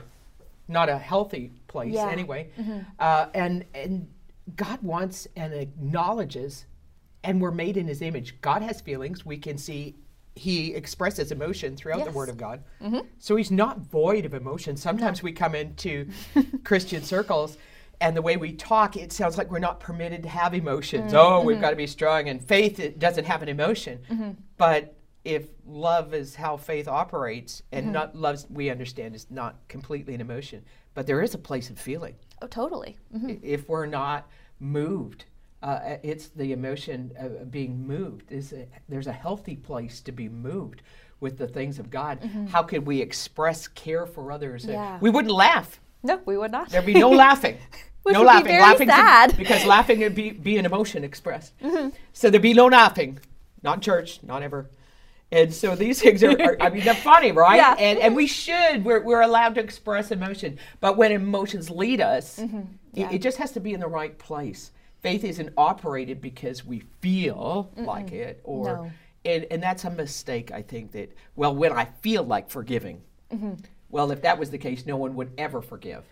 not 0.67 0.89
a 0.89 0.97
healthy 0.97 1.51
place 1.67 1.93
Yeah. 1.93 2.09
anyway. 2.09 2.49
Uh, 2.99 3.27
and 3.33 3.63
and 3.75 4.07
God 4.55 4.81
wants 4.81 5.27
and 5.35 5.53
acknowledges, 5.53 6.65
and 7.23 7.41
we're 7.41 7.51
made 7.51 7.77
in 7.77 7.87
His 7.87 8.01
image. 8.01 8.39
God 8.41 8.61
has 8.61 8.81
feelings. 8.81 9.25
We 9.25 9.37
can 9.37 9.57
see 9.57 9.95
he 10.35 10.73
expresses 10.75 11.31
emotion 11.31 11.75
throughout 11.75 12.05
the 12.05 12.11
Word 12.11 12.29
of 12.29 12.37
God. 12.37 12.63
So 13.17 13.35
he's 13.35 13.49
not 13.49 13.79
void 13.79 14.23
of 14.23 14.33
emotion. 14.35 14.77
Sometimes 14.77 15.23
we 15.23 15.31
come 15.31 15.55
into 15.55 16.07
Christian 16.63 17.01
circles 17.01 17.57
and 17.99 18.15
the 18.15 18.21
way 18.21 18.37
we 18.37 18.51
talk, 18.53 18.95
it 18.95 19.11
sounds 19.11 19.37
like 19.37 19.49
we're 19.51 19.59
not 19.59 19.79
permitted 19.79 20.23
to 20.23 20.29
have 20.29 20.53
emotions. 20.53 21.13
Oh, 21.13 21.41
we've 21.41 21.59
got 21.61 21.71
to 21.71 21.75
be 21.75 21.87
strong. 21.87 22.29
And 22.29 22.41
faith 22.43 22.79
it 22.79 22.99
doesn't 22.99 23.25
have 23.25 23.41
an 23.41 23.49
emotion. 23.49 24.37
But 24.57 24.93
if 25.25 25.47
love 25.65 26.13
is 26.13 26.35
how 26.35 26.57
faith 26.57 26.87
operates, 26.87 27.61
and 27.71 27.91
not 27.91 28.15
love, 28.15 28.45
we 28.49 28.69
understand, 28.69 29.15
is 29.15 29.27
not 29.29 29.55
completely 29.67 30.13
an 30.13 30.21
emotion, 30.21 30.63
but 30.93 31.05
there 31.07 31.21
is 31.21 31.33
a 31.33 31.37
place 31.37 31.69
of 31.69 31.77
feeling 31.77 32.15
Oh, 32.41 32.47
totally. 32.47 32.97
Mhm. 33.13 33.39
if 33.43 33.67
we're 33.67 33.87
not 33.87 34.29
moved. 34.59 35.25
Uh, 35.63 35.97
it's 36.03 36.27
the 36.29 36.53
emotion 36.53 37.11
of 37.17 37.49
being 37.51 37.85
moved. 37.85 38.31
Is 38.31 38.53
a, 38.53 38.67
there's 38.87 39.07
a 39.07 39.11
healthy 39.11 39.55
place 39.55 40.01
to 40.01 40.11
be 40.11 40.29
moved 40.29 40.83
with 41.19 41.37
the 41.39 41.47
things 41.47 41.79
of 41.79 41.89
God. 41.89 42.19
How 42.49 42.61
could 42.61 42.85
we 42.85 43.01
express 43.01 43.67
care 43.67 44.05
for 44.05 44.31
others? 44.31 44.69
Uh, 44.69 44.73
Yeah. 44.73 44.99
We 45.01 45.09
wouldn't 45.09 45.33
laugh. 45.33 45.81
No, 46.03 46.19
we 46.25 46.37
would 46.37 46.51
not. 46.51 46.69
There'd 46.69 46.85
be 46.85 46.93
no 46.93 47.09
laughing. 47.25 47.57
No 48.05 48.21
laughing. 48.21 48.57
laughing 48.59 48.87
sad. 48.87 49.35
because 49.37 49.65
laughing 49.65 49.99
would 49.99 50.15
be, 50.15 50.31
be 50.31 50.57
an 50.57 50.65
emotion 50.65 51.03
expressed. 51.03 51.53
So 52.13 52.29
there'd 52.29 52.41
be 52.41 52.53
no 52.53 52.67
laughing. 52.67 53.19
Not 53.63 53.75
in 53.75 53.81
church, 53.81 54.19
not 54.23 54.43
ever. 54.43 54.69
And 55.29 55.53
so 55.53 55.75
these 55.75 56.01
things 56.01 56.23
are, 56.23 56.29
are 56.41 56.57
I 56.61 56.69
mean, 56.69 56.85
they're 56.85 56.93
funny, 56.95 57.31
right? 57.33 57.57
Yeah. 57.57 57.75
And, 57.77 57.99
and 57.99 58.15
we 58.15 58.27
should, 58.27 58.85
we're, 58.85 59.01
we're 59.03 59.21
allowed 59.21 59.55
to 59.55 59.61
express 59.61 60.11
emotion. 60.11 60.57
But 60.79 60.95
when 60.95 61.11
emotions 61.11 61.69
lead 61.69 61.99
us, 61.99 62.39
Mm-hmm. 62.39 62.61
it, 62.93 63.11
it 63.15 63.21
just 63.21 63.37
has 63.39 63.51
to 63.53 63.59
be 63.59 63.73
in 63.73 63.81
the 63.81 63.87
right 63.87 64.17
place. 64.17 64.71
Faith 65.01 65.25
isn't 65.25 65.51
operated 65.57 66.21
because 66.21 66.65
we 66.65 66.83
feel 67.01 67.69
like 67.75 68.13
it 68.13 68.39
or 68.45 68.65
No. 68.65 68.91
and, 69.25 69.45
and 69.51 69.61
that's 69.61 69.83
a 69.85 69.89
mistake 69.91 70.51
i 70.51 70.61
think 70.61 70.91
that 70.93 71.15
well 71.35 71.53
when 71.55 71.71
i 71.71 71.85
feel 72.01 72.23
like 72.23 72.49
forgiving 72.49 73.01
Mm-hmm. 73.31 73.53
Well 73.89 74.11
if 74.11 74.21
that 74.21 74.37
was 74.37 74.49
the 74.51 74.57
case 74.57 74.85
no 74.85 74.97
one 74.97 75.15
would 75.15 75.31
ever 75.37 75.61
forgive 75.61 76.03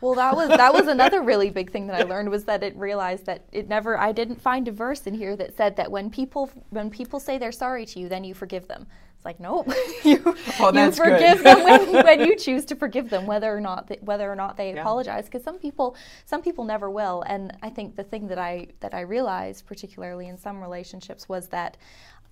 Well, 0.00 0.16
that 0.16 0.34
was 0.34 0.54
that 0.56 0.72
was 0.74 0.86
another 0.88 1.22
really 1.22 1.50
big 1.50 1.70
thing 1.70 1.86
that 1.86 1.96
I 1.96 2.02
learned 2.02 2.30
was 2.30 2.44
that 2.44 2.62
it 2.62 2.76
realized 2.76 3.26
that 3.26 3.44
it 3.52 3.68
never 3.68 3.96
I 3.98 4.12
didn't 4.12 4.40
find 4.40 4.66
a 4.68 4.72
verse 4.72 5.06
in 5.06 5.14
here 5.14 5.36
that 5.36 5.56
said 5.56 5.76
that 5.76 5.90
when 5.90 6.10
people 6.10 6.50
when 6.70 6.90
people 6.90 7.20
say 7.20 7.38
they're 7.38 7.52
sorry 7.52 7.86
to 7.86 8.00
you, 8.00 8.08
then 8.08 8.24
you 8.24 8.34
forgive 8.34 8.66
them. 8.68 8.86
It's 9.16 9.24
like 9.24 9.38
nope, 9.38 9.70
you, 10.04 10.36
Oh, 10.58 10.70
you 10.72 10.90
forgive 10.90 11.44
them 11.44 11.62
when, 11.62 12.00
when 12.02 12.24
you 12.24 12.36
choose 12.36 12.64
to 12.66 12.74
forgive 12.74 13.10
them, 13.10 13.26
whether 13.26 13.54
or 13.56 13.60
not 13.60 13.86
they, 13.86 13.98
whether 14.00 14.30
or 14.30 14.34
not 14.34 14.56
they 14.56 14.72
Yeah. 14.72 14.82
apologize. 14.82 15.26
Because 15.26 15.44
some 15.44 15.58
people 15.58 15.94
some 16.24 16.42
people 16.42 16.64
never 16.64 16.90
will, 16.90 17.22
and 17.28 17.56
I 17.62 17.70
think 17.70 17.94
the 17.94 18.02
thing 18.04 18.26
that 18.28 18.38
I 18.38 18.68
that 18.80 18.94
I 18.94 19.02
realized, 19.02 19.66
particularly 19.66 20.26
in 20.26 20.36
some 20.36 20.60
relationships, 20.60 21.28
was 21.28 21.48
that 21.48 21.76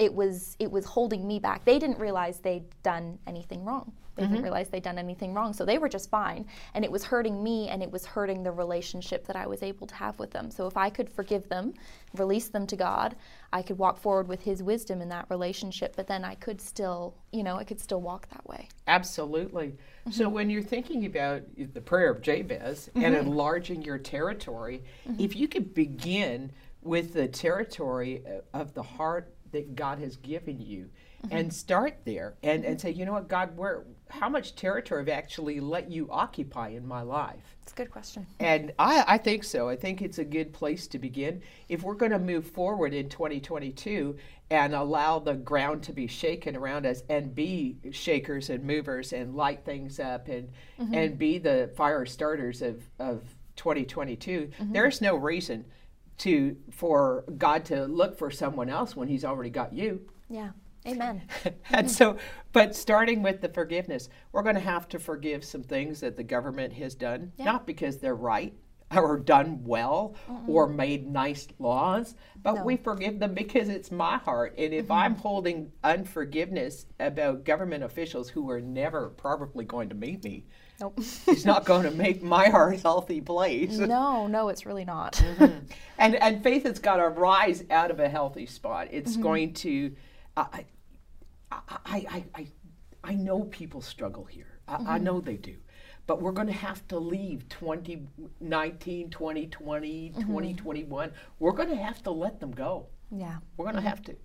it 0.01 0.13
was 0.13 0.57
it 0.59 0.71
was 0.73 0.85
holding 0.85 1.29
me 1.29 1.39
back. 1.39 1.65
They 1.65 1.79
didn't 1.79 1.99
realize 2.01 2.41
they'd 2.41 2.65
done 2.83 3.19
anything 3.27 3.65
wrong. 3.65 3.93
They 4.17 4.27
didn't 4.27 4.43
realize 4.43 4.69
they'd 4.69 4.83
done 4.83 4.99
anything 4.99 5.33
wrong. 5.33 5.55
So 5.55 5.65
they 5.65 5.79
were 5.79 5.89
just 5.89 6.11
fine. 6.11 6.45
And 6.75 6.85
it 6.85 6.93
was 6.93 7.05
hurting 7.05 7.43
me 7.43 7.69
and 7.71 7.83
it 7.83 7.91
was 7.91 8.05
hurting 8.05 8.43
the 8.43 8.53
relationship 8.53 9.27
that 9.29 9.35
I 9.37 9.47
was 9.47 9.63
able 9.63 9.87
to 9.87 9.95
have 9.95 10.19
with 10.19 10.31
them. 10.31 10.51
So 10.51 10.67
if 10.67 10.77
I 10.77 10.91
could 10.91 11.09
forgive 11.09 11.49
them, 11.49 11.73
release 12.15 12.49
them 12.49 12.67
to 12.67 12.77
God, 12.77 13.17
I 13.51 13.63
could 13.63 13.79
walk 13.79 13.99
forward 13.99 14.29
with 14.29 14.43
his 14.43 14.63
wisdom 14.63 15.01
in 15.01 15.09
that 15.09 15.25
relationship, 15.31 15.97
but 15.97 16.07
then 16.07 16.23
I 16.23 16.35
could 16.35 16.61
still, 16.61 17.15
you 17.33 17.43
know, 17.43 17.57
I 17.57 17.65
could 17.65 17.81
still 17.81 18.03
walk 18.03 18.29
that 18.29 18.47
way. 18.47 18.69
absolutely 18.87 19.77
so 20.11 20.25
Mm-hmm. 20.25 20.35
when 20.35 20.51
you're 20.51 20.63
thinking 20.63 21.07
about 21.07 21.43
the 21.57 21.81
prayer 21.81 22.11
of 22.11 22.21
jabez 22.21 22.91
and 22.95 23.15
enlarging 23.15 23.81
your 23.83 23.99
territory 23.99 24.83
Mm-hmm. 25.09 25.21
if 25.23 25.35
you 25.37 25.49
could 25.49 25.73
begin 25.73 26.53
with 26.83 27.13
the 27.15 27.29
territory 27.29 28.23
of 28.53 28.75
the 28.75 28.83
heart 28.83 29.33
that 29.53 29.75
god 29.75 29.99
has 29.99 30.17
given 30.17 30.61
you 30.61 30.89
Mm-hmm. 31.21 31.37
and 31.37 31.53
start 31.53 31.99
there 32.07 32.33
and, 32.43 32.65
and 32.65 32.81
say 32.81 32.91
you 32.93 33.05
know 33.05 33.13
what 33.13 33.29
god 33.29 33.55
where 33.55 33.85
how 34.09 34.31
much 34.31 34.55
territory 34.55 35.03
have 35.03 35.09
actually 35.11 35.61
let 35.61 35.91
you 35.91 36.09
occupy 36.11 36.69
in 36.69 36.89
my 36.89 37.03
life 37.03 37.57
It's 37.63 37.73
a 37.73 37.75
good 37.75 37.91
question. 37.91 38.27
And 38.39 38.73
I, 38.79 39.05
I 39.07 39.19
think 39.19 39.45
so. 39.45 39.69
I 39.69 39.77
think 39.77 40.01
it's 40.01 40.17
a 40.17 40.25
good 40.25 40.55
place 40.55 40.87
to 40.87 40.99
begin. 40.99 41.43
If 41.69 41.83
we're 41.83 41.95
going 41.95 42.13
to 42.13 42.19
move 42.19 42.47
forward 42.47 42.95
in 42.95 43.11
2022 43.11 44.17
and 44.51 44.75
allow 44.75 45.19
the 45.19 45.35
ground 45.35 45.83
to 45.85 45.93
be 45.93 46.07
shaken 46.07 46.57
around 46.57 46.87
us 46.87 47.03
and 47.11 47.35
be 47.35 47.77
shakers 47.93 48.49
and 48.49 48.65
movers 48.65 49.13
and 49.13 49.35
light 49.37 49.63
things 49.67 50.01
up 50.01 50.29
and, 50.29 50.49
and 50.79 51.19
be 51.19 51.37
the 51.37 51.71
fire 51.77 52.07
starters 52.07 52.63
of, 52.63 52.83
of 52.99 53.23
2022, 53.57 54.51
there's 54.73 55.03
no 55.03 55.17
reason 55.17 55.67
to 56.21 56.57
for 56.71 57.25
God 57.37 57.65
to 57.67 57.87
look 57.87 58.17
for 58.19 58.31
someone 58.31 58.69
else 58.69 58.97
when 58.97 59.09
He's 59.09 59.25
already 59.25 59.51
got 59.51 59.73
you. 59.73 60.01
Yeah. 60.29 60.51
Amen. 60.87 61.23
and 61.71 61.91
so, 61.91 62.17
but 62.53 62.75
starting 62.75 63.23
with 63.23 63.43
the 63.43 63.51
forgiveness, 63.51 64.09
we're 64.33 64.43
going 64.43 64.55
to 64.55 64.61
have 64.63 64.89
to 64.89 64.99
forgive 64.99 65.45
some 65.45 65.63
things 65.63 66.01
that 66.01 66.17
the 66.17 66.23
government 66.23 66.73
has 66.73 66.95
done, 66.95 67.33
not 67.39 67.67
because 67.67 67.99
they're 67.99 68.15
right 68.15 68.55
or 68.97 69.19
done 69.19 69.63
well 69.65 70.17
or 70.49 70.67
made 70.67 71.07
nice 71.07 71.47
laws, 71.59 72.15
but 72.43 72.65
we 72.65 72.77
forgive 72.77 73.19
them 73.19 73.35
because 73.35 73.69
it's 73.69 73.91
my 73.91 74.19
heart. 74.19 74.55
And 74.59 74.75
if 74.75 74.91
I'm 74.91 75.13
mm-hmm. 75.13 75.23
holding 75.23 75.73
unforgiveness 75.85 76.87
about 76.99 77.45
government 77.45 77.85
officials 77.85 78.29
who 78.29 78.51
are 78.51 78.61
never 78.61 79.11
probably 79.11 79.65
going 79.65 79.89
to 79.91 79.95
meet 79.95 80.25
me, 80.25 80.47
Nope. 80.81 80.99
it's 80.99 81.45
not 81.45 81.65
going 81.65 81.85
to 81.85 81.91
make 81.91 82.23
my 82.23 82.49
heart 82.49 82.75
a 82.75 82.79
healthy 82.79 83.21
place. 83.21 83.77
no, 83.79 84.27
no, 84.27 84.49
it's 84.49 84.67
really 84.67 84.85
not. 84.85 85.15
Mm-hmm. 85.15 85.67
and 85.99 86.17
and 86.17 86.43
faith 86.43 86.65
has 86.65 86.79
got 86.79 86.97
to 86.97 87.09
rise 87.09 87.65
out 87.71 87.91
of 87.91 88.01
a 88.01 88.09
healthy 88.09 88.47
spot. 88.47 88.89
It's 88.91 89.13
mm-hmm. 89.13 89.23
going 89.23 89.55
to. 89.55 89.95
I, 90.37 90.65
I, 91.53 91.59
I, 91.69 91.79
I, 91.87 92.25
I, 92.35 92.47
I 93.05 93.15
know 93.15 93.45
people 93.45 93.83
struggle 93.83 94.25
here. 94.25 94.59
I, 94.67 94.75
I 94.75 94.79
mm-hmm. 94.79 95.05
know 95.05 95.21
they 95.21 95.37
do. 95.37 95.57
But 96.11 96.21
we're 96.21 96.33
going 96.33 96.49
to 96.49 96.53
have 96.53 96.89
to 96.89 96.99
leave 96.99 97.49
2019, 97.51 99.11
2020, 99.11 100.13
2021. 100.19 101.13
We're 101.39 101.53
going 101.53 101.69
to 101.69 101.77
have 101.77 102.03
to 102.03 102.11
let 102.11 102.41
them 102.41 102.51
go. 102.51 102.87
Yeah. 103.13 103.37
We're 103.57 103.67
going 103.67 103.77
to 103.77 103.89
have 103.89 104.03
to. 104.07 104.17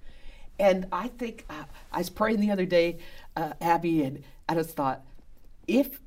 And 0.58 0.88
I 0.92 1.10
think 1.10 1.46
uh, 1.48 1.66
I 1.92 2.00
was 2.00 2.10
praying 2.10 2.40
the 2.40 2.50
other 2.50 2.66
day, 2.66 2.98
uh, 3.36 3.54
Abby, 3.62 4.02
and 4.02 4.24
I 4.50 4.56
just 4.56 4.72
thought, 4.72 5.04
if 5.68 6.02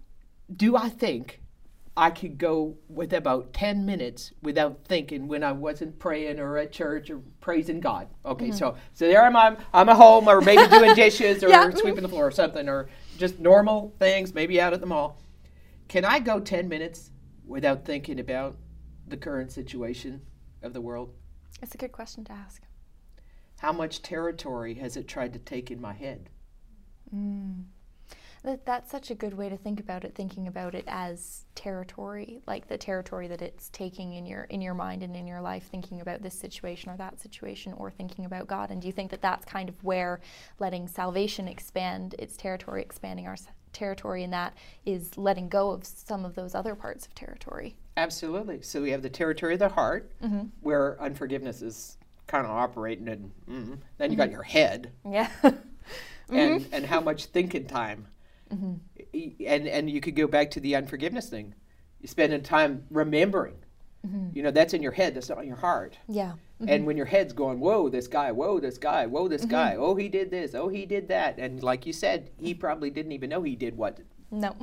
do 0.53 0.77
I 0.77 0.89
think 0.89 1.43
I 1.97 2.11
could 2.11 2.39
go 2.39 2.77
with 2.89 3.13
about 3.13 3.53
10 3.53 3.87
minutes 3.87 4.33
without 4.43 4.81
thinking 4.85 5.29
when 5.29 5.45
I 5.45 5.53
wasn't 5.53 5.97
praying 6.01 6.41
or 6.41 6.59
at 6.59 6.73
church 6.73 7.09
or 7.09 7.21
praising 7.41 7.79
God? 7.79 8.09
Okay, 8.27 8.51
so 8.51 8.75
so 8.95 9.07
there 9.07 9.25
I'm, 9.25 9.37
I'm 9.37 9.57
I'm 9.73 9.89
at 9.89 9.95
home 9.97 10.27
or 10.29 10.41
maybe 10.41 10.67
doing 10.67 10.95
dishes 10.97 11.45
or 11.45 11.51
Yeah. 11.51 11.71
sweeping 11.71 12.03
the 12.03 12.09
floor 12.09 12.27
or 12.27 12.33
something 12.33 12.69
or 12.69 12.89
just 13.17 13.39
normal 13.39 13.95
things, 14.01 14.35
maybe 14.35 14.61
out 14.61 14.73
at 14.73 14.81
the 14.81 14.87
mall. 14.87 15.21
Can 15.89 16.05
I 16.05 16.19
go 16.19 16.39
10 16.39 16.69
minutes 16.69 17.11
without 17.47 17.85
thinking 17.85 18.21
about 18.21 18.57
the 19.07 19.17
current 19.17 19.51
situation 19.51 20.21
of 20.63 20.75
the 20.75 20.83
world? 20.83 21.15
It's 21.63 21.75
a 21.75 21.79
good 21.79 21.93
question 21.93 22.25
to 22.25 22.33
ask. 22.33 22.63
How 23.61 23.73
much 23.73 24.03
territory 24.03 24.75
has 24.75 24.97
it 24.97 25.09
tried 25.09 25.33
to 25.33 25.39
take 25.39 25.71
in 25.71 25.81
my 25.81 25.95
head? 25.95 26.29
Mm. 27.15 27.65
That, 28.45 28.65
that's 28.65 28.91
such 28.91 29.11
a 29.11 29.15
good 29.15 29.35
way 29.35 29.49
to 29.49 29.57
think 29.57 29.81
about 29.81 30.05
it. 30.05 30.15
Thinking 30.15 30.47
about 30.47 30.75
it 30.75 30.85
as 30.87 31.45
territory, 31.55 32.41
like 32.47 32.69
the 32.69 32.79
territory 32.79 33.29
that 33.29 33.43
it's 33.43 33.69
taking 33.71 34.15
in 34.15 34.27
your 34.27 34.45
in 34.45 34.61
your 34.61 34.75
mind 34.75 35.03
and 35.03 35.17
in 35.17 35.27
your 35.27 35.41
life. 35.41 35.69
Thinking 35.71 36.01
about 36.01 36.23
this 36.23 36.39
situation 36.39 36.91
or 36.91 36.97
that 36.97 37.21
situation, 37.21 37.73
or 37.75 37.91
thinking 37.91 38.25
about 38.25 38.47
God. 38.47 38.71
And 38.71 38.81
do 38.81 38.87
you 38.87 38.93
think 38.93 39.11
that 39.11 39.23
that's 39.23 39.45
kind 39.45 39.69
of 39.69 39.83
where 39.83 40.21
letting 40.59 40.89
salvation 40.89 41.49
expand 41.49 42.15
its 42.19 42.37
territory, 42.37 42.83
expanding 42.83 43.27
our 43.27 43.37
territory, 43.73 44.25
and 44.25 44.33
that 44.33 44.55
is 44.87 45.17
letting 45.17 45.49
go 45.49 45.71
of 45.71 45.85
some 45.85 46.25
of 46.25 46.35
those 46.35 46.55
other 46.55 46.75
parts 46.75 47.07
of 47.07 47.15
territory? 47.15 47.77
Absolutely. 47.97 48.63
So 48.63 48.81
we 48.81 48.91
have 48.91 49.03
the 49.03 49.11
territory 49.11 49.55
of 49.55 49.59
the 49.59 49.69
heart, 49.69 50.13
mm-hmm. 50.23 50.47
where 50.61 51.01
unforgiveness 51.01 51.63
is 51.63 51.99
kind 52.29 52.45
of 52.45 52.53
operating, 52.53 53.09
and 53.09 53.33
mm, 53.49 53.79
then 53.97 54.13
you 54.13 54.17
mm-hmm. 54.17 54.27
got 54.27 54.31
your 54.31 54.43
head, 54.43 54.93
Yeah. 55.09 55.31
and 56.31 56.67
and 56.73 56.87
how 56.87 57.01
much 57.01 57.27
thinking 57.27 57.67
time, 57.67 58.07
E- 59.13 59.35
and 59.47 59.67
and 59.69 59.91
you 59.91 60.01
could 60.01 60.17
go 60.17 60.27
back 60.27 60.51
to 60.53 60.61
the 60.61 60.75
unforgiveness 60.77 61.29
thing. 61.29 61.55
You 62.01 62.09
spending 62.09 62.43
time 62.43 62.85
remembering. 62.91 63.57
Mm-hmm. 64.07 64.29
You 64.37 64.43
know 64.45 64.51
that's 64.51 64.75
in 64.75 64.83
your 64.83 64.93
head. 64.93 65.15
That's 65.15 65.29
not 65.29 65.39
in 65.43 65.49
your 65.49 65.57
heart. 65.57 65.99
yeah. 66.09 66.33
Mm-hmm. 66.61 66.69
And 66.71 66.87
when 66.87 66.97
your 66.97 67.07
head's 67.07 67.33
going, 67.33 67.61
whoa, 67.61 67.89
this 67.89 68.09
guy, 68.09 68.33
whoa, 68.33 68.59
this 68.59 68.79
guy, 68.79 69.07
whoa, 69.07 69.29
this 69.29 69.45
guy, 69.45 69.77
oh, 69.79 69.95
he 69.95 70.09
did 70.09 70.29
this, 70.29 70.57
oh, 70.57 70.67
he 70.69 70.87
did 70.87 71.07
that, 71.07 71.39
and 71.39 71.63
like 71.63 71.87
you 71.87 71.93
said, 71.93 72.31
he 72.41 72.53
probably 72.53 72.91
didn't 72.91 73.13
even 73.13 73.31
know 73.31 73.43
he 73.45 73.55
did 73.55 73.77
what 73.77 74.01
No. 74.33 74.57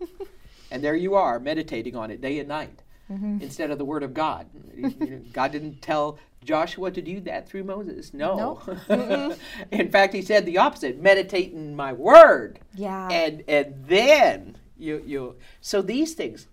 And 0.70 0.82
there 0.82 0.96
you 0.96 1.14
are, 1.14 1.38
meditating 1.38 1.94
on 1.96 2.10
it 2.10 2.20
day 2.22 2.38
and 2.38 2.48
night 2.48 2.82
instead 3.10 3.70
of 3.70 3.76
the 3.78 3.84
Word 3.84 4.02
of 4.02 4.12
God. 4.14 4.46
You- 4.74 4.94
you 5.00 5.10
know, 5.10 5.20
God 5.34 5.52
didn't 5.52 5.82
tell 5.82 6.18
Joshua 6.44 6.90
to 6.90 7.02
do 7.02 7.20
that 7.22 7.48
through 7.48 7.64
Moses. 7.64 8.14
No. 8.14 8.60
in 9.70 9.90
fact, 9.90 10.14
he 10.14 10.22
said 10.22 10.46
the 10.46 10.58
opposite 10.58 11.00
meditate 11.00 11.52
in 11.52 11.74
my 11.74 11.92
Word. 11.92 12.60
Yeah. 12.74 13.08
And, 13.08 13.42
and 13.48 13.84
then 13.86 14.58
you, 14.76 15.02
you. 15.04 15.36
So 15.60 15.82
these 15.82 16.14
things, 16.14 16.46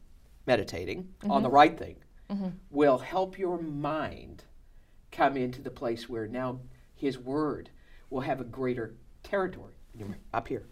meditating 0.45 1.10
on 1.24 1.43
the 1.43 1.50
mm-hmm. 1.50 1.55
right 1.55 1.77
thing, 1.77 1.95
mm-hmm. 2.29 2.50
will 2.69 3.00
help 3.00 3.38
your 3.38 3.62
mind 3.62 4.43
come 5.12 5.38
into 5.38 5.62
the 5.62 5.69
place 5.69 6.07
where 6.10 6.27
now 6.27 6.60
His 6.95 7.17
Word 7.17 7.69
will 8.10 8.21
have 8.21 8.41
a 8.41 8.45
greater 8.45 8.95
territory. 9.24 9.74
Up 10.33 10.48
here. 10.48 10.63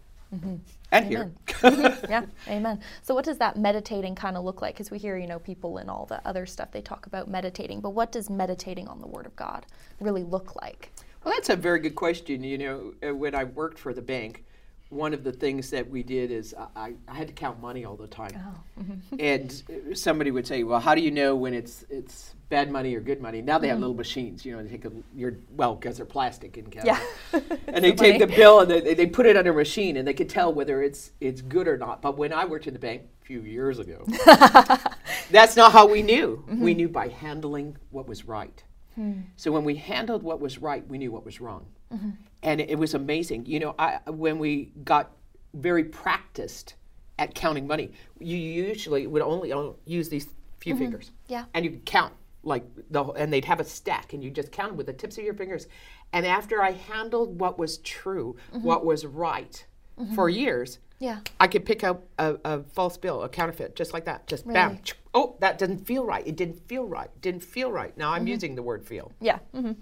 And 0.92 1.06
here. 1.06 1.32
yeah, 1.62 2.24
amen. 2.48 2.80
So, 3.02 3.14
what 3.14 3.24
does 3.24 3.38
that 3.38 3.56
meditating 3.56 4.14
kind 4.14 4.36
of 4.36 4.44
look 4.44 4.62
like? 4.62 4.74
Because 4.74 4.90
we 4.90 4.98
hear, 4.98 5.16
you 5.16 5.26
know, 5.26 5.38
people 5.38 5.78
and 5.78 5.90
all 5.90 6.06
the 6.06 6.26
other 6.26 6.46
stuff 6.46 6.70
they 6.72 6.80
talk 6.80 7.06
about 7.06 7.28
meditating, 7.28 7.80
but 7.80 7.90
what 7.90 8.12
does 8.12 8.30
meditating 8.30 8.88
on 8.88 9.00
the 9.00 9.06
Word 9.06 9.26
of 9.26 9.36
God 9.36 9.66
really 10.00 10.22
look 10.22 10.56
like? 10.56 10.92
Well, 11.24 11.34
that's 11.34 11.48
a 11.48 11.56
very 11.56 11.80
good 11.80 11.94
question. 11.94 12.42
You 12.42 12.58
know, 12.58 12.94
uh, 13.06 13.14
when 13.14 13.34
I 13.34 13.44
worked 13.44 13.78
for 13.78 13.92
the 13.92 14.02
bank, 14.02 14.44
one 14.90 15.14
of 15.14 15.22
the 15.22 15.32
things 15.32 15.70
that 15.70 15.88
we 15.88 16.02
did 16.02 16.32
is 16.32 16.54
I, 16.76 16.94
I 17.08 17.14
had 17.14 17.28
to 17.28 17.32
count 17.32 17.60
money 17.60 17.84
all 17.84 17.96
the 17.96 18.08
time. 18.08 18.32
Oh, 18.36 18.84
and 19.20 19.62
somebody 19.94 20.32
would 20.32 20.46
say, 20.46 20.64
"Well, 20.64 20.80
how 20.80 20.94
do 20.94 21.00
you 21.00 21.12
know 21.12 21.34
when 21.36 21.54
it's 21.54 21.84
it's 21.88 22.34
bad 22.48 22.70
money 22.70 22.94
or 22.94 23.00
good 23.00 23.22
money?" 23.22 23.40
Now 23.40 23.58
they 23.58 23.68
have 23.68 23.76
mm-hmm. 23.76 23.82
little 23.82 23.96
machines. 23.96 24.44
You 24.44 24.56
know, 24.56 24.62
they 24.62 24.68
take 24.70 24.84
a 24.84 24.92
your 25.14 25.36
well 25.56 25.76
because 25.76 25.96
they're 25.96 26.06
plastic 26.06 26.56
and 26.56 26.70
count. 26.70 26.86
Yeah. 26.86 27.00
and 27.68 27.84
they 27.84 27.92
take 27.92 28.18
the 28.18 28.26
bill 28.26 28.60
and 28.60 28.70
they, 28.70 28.94
they 28.94 29.06
put 29.06 29.26
it 29.26 29.36
under 29.36 29.52
a 29.52 29.54
machine 29.54 29.96
and 29.96 30.06
they 30.06 30.14
could 30.14 30.28
tell 30.28 30.52
whether 30.52 30.82
it's 30.82 31.12
it's 31.20 31.40
good 31.40 31.68
or 31.68 31.78
not. 31.78 32.02
But 32.02 32.18
when 32.18 32.32
I 32.32 32.44
worked 32.44 32.66
in 32.66 32.74
the 32.74 32.80
bank 32.80 33.02
a 33.22 33.24
few 33.24 33.42
years 33.42 33.78
ago, 33.78 34.04
that's 35.30 35.56
not 35.56 35.72
how 35.72 35.86
we 35.86 36.02
knew. 36.02 36.44
Mm-hmm. 36.48 36.62
We 36.62 36.74
knew 36.74 36.88
by 36.88 37.08
handling 37.08 37.76
what 37.90 38.08
was 38.08 38.24
right. 38.24 38.62
Hmm. 38.96 39.20
So 39.36 39.52
when 39.52 39.62
we 39.64 39.76
handled 39.76 40.24
what 40.24 40.40
was 40.40 40.58
right, 40.58 40.86
we 40.88 40.98
knew 40.98 41.12
what 41.12 41.24
was 41.24 41.40
wrong, 41.40 41.66
mm-hmm. 41.92 42.10
And 42.42 42.60
it, 42.60 42.78
was 42.78 42.94
amazing. 42.94 43.46
You 43.46 43.60
know, 43.60 43.74
I 43.78 43.98
when 44.06 44.38
we 44.38 44.72
got 44.84 45.12
very 45.54 45.84
practiced 45.84 46.74
at 47.18 47.34
counting 47.34 47.66
money, 47.66 47.92
you 48.18 48.36
usually 48.36 49.06
would 49.06 49.22
only 49.22 49.52
use 49.84 50.08
these 50.08 50.28
few 50.58 50.74
mm-hmm. 50.74 50.84
fingers. 50.84 51.10
Yeah. 51.26 51.44
and 51.54 51.64
you 51.64 51.70
could 51.70 51.86
count 51.86 52.14
like 52.42 52.64
the 52.90 53.04
and 53.04 53.32
they'd 53.32 53.44
have 53.44 53.60
a 53.60 53.64
stack, 53.64 54.12
and 54.12 54.24
you 54.24 54.30
just 54.30 54.52
count 54.52 54.74
with 54.74 54.86
the 54.86 54.92
tips 54.92 55.18
of 55.18 55.24
your 55.24 55.34
fingers. 55.34 55.66
And 56.12 56.26
after 56.26 56.62
I 56.62 56.72
handled 56.72 57.38
what 57.38 57.58
was 57.58 57.78
true, 57.78 58.36
mm-hmm. 58.52 58.64
what 58.64 58.84
was 58.84 59.04
right, 59.06 59.64
mm-hmm. 59.98 60.14
for 60.14 60.28
years, 60.28 60.78
Yeah. 60.98 61.20
I 61.38 61.46
could 61.46 61.64
pick 61.64 61.84
up 61.84 62.02
a, 62.18 62.36
a 62.44 62.62
false 62.64 62.96
bill, 62.96 63.22
a 63.22 63.28
counterfeit, 63.28 63.76
just 63.76 63.92
like 63.92 64.06
that. 64.06 64.26
Just 64.26 64.46
bam. 64.46 64.80
Oh, 65.12 65.36
that 65.40 65.58
doesn't 65.58 65.86
feel 65.86 66.04
right. 66.04 66.26
It 66.26 66.36
didn't 66.36 66.66
feel 66.68 66.86
right. 66.86 67.10
Didn't 67.20 67.42
feel 67.42 67.70
right. 67.70 67.96
Now 67.96 68.12
I'm 68.12 68.26
using 68.26 68.54
the 68.54 68.62
word 68.62 68.84
feel, 68.84 69.12
Yeah. 69.20 69.38
hmm 69.52 69.72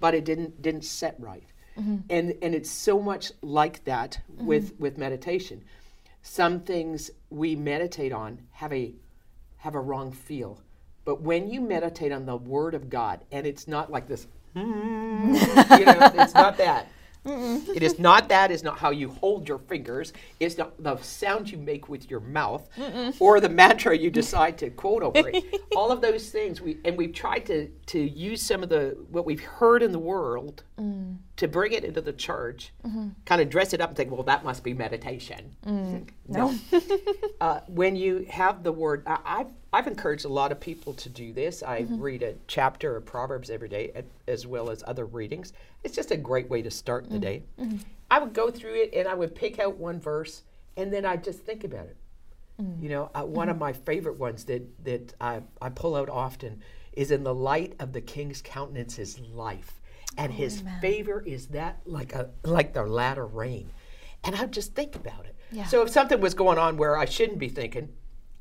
but 0.00 0.14
it 0.14 0.24
didn't 0.24 0.62
didn't 0.62 0.84
set 0.84 1.16
right. 1.18 1.44
Mm-hmm. 1.78 1.96
And 2.10 2.34
and 2.42 2.54
it's 2.54 2.70
so 2.70 3.00
much 3.00 3.32
like 3.42 3.84
that 3.84 4.20
mm-hmm. 4.32 4.46
with 4.46 4.78
with 4.78 4.98
meditation. 4.98 5.62
Some 6.22 6.60
things 6.60 7.10
we 7.30 7.56
meditate 7.56 8.12
on 8.12 8.40
have 8.52 8.72
a 8.72 8.92
have 9.58 9.74
a 9.74 9.80
wrong 9.80 10.12
feel. 10.12 10.60
But 11.04 11.22
when 11.22 11.48
you 11.48 11.60
meditate 11.60 12.12
on 12.12 12.26
the 12.26 12.36
word 12.36 12.74
of 12.74 12.90
God, 12.90 13.20
and 13.32 13.46
it's 13.46 13.66
not 13.66 13.90
like 13.90 14.08
this, 14.08 14.26
you 14.54 14.62
know, 14.62 16.10
it's 16.14 16.34
not 16.34 16.58
that. 16.58 16.88
It 17.28 17.82
is 17.82 17.98
not 17.98 18.28
that. 18.28 18.50
Is 18.50 18.62
not 18.62 18.78
how 18.78 18.90
you 18.90 19.10
hold 19.10 19.48
your 19.48 19.58
fingers. 19.58 20.12
It's 20.40 20.58
not 20.58 20.82
the 20.82 20.96
sound 20.98 21.50
you 21.50 21.58
make 21.58 21.88
with 21.88 22.10
your 22.10 22.20
mouth, 22.20 22.68
or 23.18 23.40
the 23.40 23.48
mantra 23.48 23.96
you 23.96 24.10
decide 24.10 24.58
to 24.58 24.70
quote 24.70 25.02
over 25.02 25.28
it. 25.28 25.44
All 25.76 25.90
of 25.90 26.00
those 26.00 26.30
things 26.30 26.60
we 26.60 26.78
and 26.84 26.96
we've 26.96 27.12
tried 27.14 27.46
to 27.46 27.68
to 27.86 27.98
use 27.98 28.42
some 28.42 28.62
of 28.62 28.68
the 28.68 28.96
what 29.10 29.24
we've 29.24 29.42
heard 29.42 29.82
in 29.82 29.92
the 29.92 29.98
world 29.98 30.62
mm. 30.78 31.16
to 31.36 31.48
bring 31.48 31.72
it 31.72 31.84
into 31.84 32.00
the 32.00 32.12
church, 32.12 32.72
mm-hmm. 32.86 33.08
kind 33.24 33.40
of 33.40 33.50
dress 33.50 33.72
it 33.72 33.80
up 33.80 33.90
and 33.90 33.96
think, 33.96 34.10
well, 34.10 34.22
that 34.22 34.44
must 34.44 34.62
be 34.62 34.74
meditation. 34.74 35.56
Mm. 35.66 36.08
No. 36.28 36.54
uh, 37.40 37.60
when 37.66 37.96
you 37.96 38.26
have 38.28 38.62
the 38.62 38.72
word, 38.72 39.02
I, 39.06 39.18
I've 39.24 39.52
I've 39.72 39.86
encouraged 39.86 40.24
a 40.24 40.28
lot 40.28 40.52
of 40.52 40.60
people 40.60 40.94
to 40.94 41.08
do 41.08 41.32
this. 41.32 41.62
I 41.62 41.82
mm-hmm. 41.82 42.00
read 42.00 42.22
a 42.22 42.34
chapter 42.46 42.96
of 42.96 43.04
Proverbs 43.04 43.50
every 43.50 43.68
day, 43.68 43.92
as 44.26 44.46
well 44.46 44.70
as 44.70 44.82
other 44.86 45.04
readings. 45.04 45.52
It's 45.84 45.94
just 45.94 46.10
a 46.10 46.16
great 46.16 46.48
way 46.48 46.62
to 46.62 46.70
start 46.70 47.04
the 47.04 47.16
mm-hmm. 47.16 47.20
day. 47.20 47.42
Mm-hmm. 47.60 47.76
I 48.10 48.18
would 48.18 48.32
go 48.32 48.50
through 48.50 48.74
it 48.74 48.94
and 48.94 49.06
I 49.06 49.14
would 49.14 49.34
pick 49.34 49.58
out 49.58 49.76
one 49.76 50.00
verse, 50.00 50.42
and 50.76 50.92
then 50.92 51.04
I'd 51.04 51.22
just 51.22 51.40
think 51.40 51.64
about 51.64 51.86
it. 51.86 51.96
You 52.80 52.88
know, 52.88 53.10
uh, 53.14 53.22
one 53.22 53.48
of 53.50 53.58
my 53.58 53.72
favorite 53.72 54.18
ones 54.18 54.44
that 54.46 54.84
that 54.84 55.14
I, 55.20 55.42
I 55.62 55.68
pull 55.68 55.94
out 55.94 56.08
often 56.08 56.60
is 56.92 57.12
in 57.12 57.22
the 57.22 57.34
light 57.34 57.74
of 57.78 57.92
the 57.92 58.00
king's 58.00 58.42
countenance 58.42 58.98
is 58.98 59.20
life, 59.20 59.80
and 60.16 60.32
his 60.32 60.64
oh, 60.66 60.80
favor 60.80 61.22
is 61.24 61.46
that 61.48 61.78
like 61.84 62.16
a 62.16 62.30
like 62.42 62.72
the 62.72 62.82
latter 62.82 63.26
rain, 63.26 63.70
and 64.24 64.34
I 64.34 64.46
just 64.46 64.74
think 64.74 64.96
about 64.96 65.24
it. 65.24 65.36
Yeah. 65.52 65.66
So 65.66 65.82
if 65.82 65.90
something 65.90 66.20
was 66.20 66.34
going 66.34 66.58
on 66.58 66.76
where 66.76 66.98
I 66.98 67.04
shouldn't 67.04 67.38
be 67.38 67.48
thinking, 67.48 67.90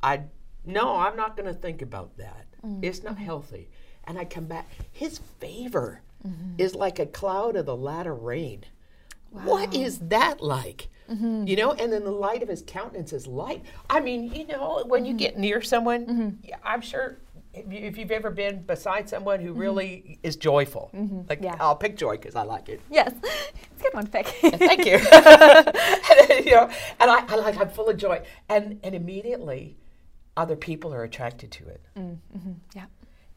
I'd 0.01 0.29
no, 0.67 0.95
I'm 0.97 1.15
not 1.15 1.35
going 1.35 1.47
to 1.47 1.59
think 1.59 1.81
about 1.81 2.17
that. 2.17 2.45
Mm-hmm. 2.65 2.83
It's 2.83 3.03
not 3.03 3.15
mm-hmm. 3.15 3.23
healthy, 3.23 3.69
and 4.05 4.17
I 4.17 4.25
come 4.25 4.45
back. 4.45 4.69
His 4.91 5.19
favor 5.39 6.01
mm-hmm. 6.25 6.55
is 6.57 6.75
like 6.75 6.99
a 6.99 7.05
cloud 7.05 7.55
of 7.55 7.65
the 7.65 7.75
latter 7.75 8.13
rain. 8.13 8.65
What 9.31 9.73
is 9.73 9.99
that 9.99 10.41
like? 10.41 10.89
You 11.09 11.55
know, 11.55 11.71
and 11.71 11.93
then 11.93 12.03
the 12.03 12.11
light 12.11 12.43
of 12.43 12.49
his 12.49 12.61
countenance 12.67 13.13
is 13.13 13.27
light. 13.27 13.63
I 13.89 14.01
mean, 14.01 14.33
you 14.33 14.45
know, 14.45 14.83
when 14.87 15.05
you 15.05 15.13
get 15.13 15.37
near 15.37 15.61
someone, 15.61 16.39
yeah, 16.43 16.57
I'm 16.65 16.81
sure 16.81 17.19
if 17.53 17.97
you've 17.97 18.11
ever 18.11 18.29
been 18.29 18.61
beside 18.63 19.09
someone 19.09 19.39
who 19.39 19.53
really 19.53 20.19
is 20.23 20.35
joyful, 20.35 20.91
like 21.29 21.41
Yeah. 21.41 21.55
I'll 21.59 21.75
pick 21.75 21.97
joy 21.97 22.13
because 22.17 22.35
I 22.35 22.43
like 22.43 22.69
it. 22.69 22.81
Yes. 22.89 23.13
It's 23.71 23.81
a 23.81 23.83
good 23.83 23.93
one, 23.93 24.07
Pick. 24.07 24.25
Thank 24.57 24.85
you. 24.85 24.95
and, 24.95 26.45
you 26.45 26.51
know, 26.51 26.69
and 26.99 27.11
I, 27.11 27.23
I 27.27 27.35
like 27.35 27.59
I'm 27.59 27.69
full 27.69 27.89
of 27.89 27.97
joy, 27.97 28.23
and 28.49 28.79
and 28.81 28.95
immediately, 28.95 29.77
other 30.37 30.55
people 30.55 30.93
are 30.93 31.03
attracted 31.03 31.51
to 31.51 31.67
it 31.67 31.81
mm, 31.97 32.17
mm-hmm, 32.35 32.51
yeah. 32.73 32.85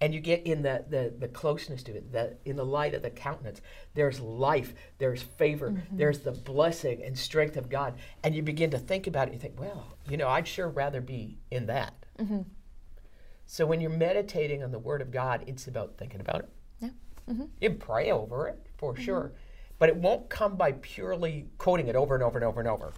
and 0.00 0.14
you 0.14 0.20
get 0.20 0.46
in 0.46 0.62
the, 0.62 0.84
the, 0.88 1.12
the 1.18 1.28
closeness 1.28 1.82
to 1.82 1.96
it, 1.96 2.12
the, 2.12 2.36
in 2.44 2.54
the 2.56 2.64
light 2.64 2.94
of 2.94 3.02
the 3.02 3.10
countenance. 3.10 3.60
There's 3.94 4.20
life, 4.20 4.74
there's 4.98 5.22
favor, 5.22 5.70
mm-hmm. 5.70 5.96
there's 5.96 6.20
the 6.20 6.32
blessing 6.32 7.02
and 7.02 7.18
strength 7.18 7.56
of 7.56 7.68
God. 7.68 7.94
And 8.22 8.34
you 8.34 8.42
begin 8.42 8.70
to 8.70 8.78
think 8.78 9.06
about 9.06 9.28
it, 9.28 9.34
you 9.34 9.40
think, 9.40 9.58
well, 9.58 9.96
you 10.08 10.16
know, 10.16 10.28
I'd 10.28 10.46
sure 10.46 10.68
rather 10.68 11.00
be 11.00 11.38
in 11.50 11.66
that. 11.66 11.94
Mm-hmm. 12.18 12.42
So 13.46 13.66
when 13.66 13.80
you're 13.80 13.90
meditating 13.90 14.62
on 14.62 14.70
the 14.70 14.78
Word 14.78 15.02
of 15.02 15.10
God, 15.10 15.42
it's 15.48 15.66
about 15.66 15.96
thinking 15.98 16.20
about 16.20 16.40
it. 16.40 16.48
Yeah. 16.80 16.90
You 17.60 17.70
pray 17.70 18.12
over 18.12 18.46
it, 18.46 18.64
for 18.78 18.94
sure. 18.96 19.32
But 19.80 19.88
it 19.88 19.96
won't 19.96 20.28
come 20.28 20.56
by 20.56 20.72
purely 20.72 21.46
quoting 21.58 21.88
it 21.88 21.96
over 21.96 22.14
and 22.14 22.22
over 22.22 22.38
and 22.38 22.44
over 22.44 22.60
and 22.60 22.68
over. 22.68 22.92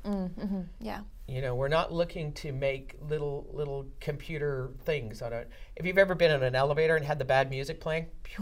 Yeah. 0.80 1.00
You 1.32 1.40
know, 1.40 1.54
we're 1.54 1.68
not 1.68 1.90
looking 1.90 2.34
to 2.34 2.52
make 2.52 2.94
little 3.08 3.48
little 3.54 3.86
computer 4.00 4.70
things 4.84 5.22
on 5.22 5.32
it. 5.32 5.48
If 5.76 5.86
you've 5.86 5.96
ever 5.96 6.14
been 6.14 6.30
in 6.30 6.42
an 6.42 6.54
elevator 6.54 6.94
and 6.94 7.06
had 7.06 7.18
the 7.18 7.24
bad 7.24 7.48
music 7.48 7.80
playing, 7.80 8.08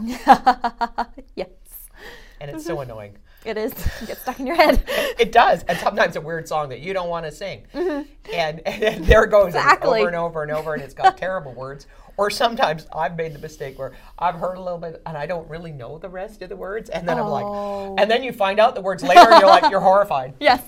Yes. 1.35 1.47
and 2.41 2.51
it's 2.51 2.65
so 2.65 2.73
mm-hmm. 2.75 2.91
annoying. 2.91 3.17
It 3.45 3.57
is. 3.57 3.71
It 4.01 4.07
gets 4.07 4.21
stuck 4.21 4.41
in 4.41 4.45
your 4.47 4.57
head. 4.57 4.83
It 5.17 5.31
does, 5.31 5.63
and 5.63 5.77
sometimes 5.77 6.15
a 6.15 6.21
weird 6.21 6.47
song 6.47 6.69
that 6.69 6.79
you 6.79 6.93
don't 6.93 7.07
want 7.07 7.25
to 7.27 7.31
sing, 7.31 7.65
mm-hmm. 7.73 8.09
and, 8.33 8.59
and 8.67 9.05
there 9.05 9.23
it 9.23 9.29
goes 9.29 9.49
Exactly. 9.55 9.99
over 9.99 10.07
and 10.07 10.15
over 10.17 10.43
and 10.43 10.51
over, 10.51 10.73
and 10.73 10.83
it's 10.83 10.93
got 10.95 11.17
terrible 11.17 11.53
words. 11.53 11.87
Or 12.17 12.29
sometimes 12.29 12.87
I've 12.93 13.15
made 13.15 13.33
the 13.33 13.39
mistake 13.39 13.79
where 13.79 13.93
I've 14.19 14.35
heard 14.35 14.57
a 14.57 14.61
little 14.61 14.79
bit 14.79 15.01
and 15.05 15.17
I 15.17 15.25
don't 15.25 15.49
really 15.49 15.71
know 15.71 15.97
the 15.97 16.09
rest 16.09 16.41
of 16.41 16.49
the 16.49 16.55
words, 16.57 16.89
and 16.89 17.07
then 17.07 17.17
I'm 17.17 17.27
Oh. 17.27 17.93
like, 17.93 18.01
and 18.01 18.11
then 18.11 18.21
you 18.23 18.31
oh. 18.31 18.33
find 18.33 18.59
out 18.59 18.75
the 18.75 18.81
words 18.81 19.01
later, 19.01 19.31
and 19.31 19.39
you're 19.39 19.49
like, 19.49 19.71
you're 19.71 19.79
horrified. 19.79 20.33
Yes. 20.39 20.61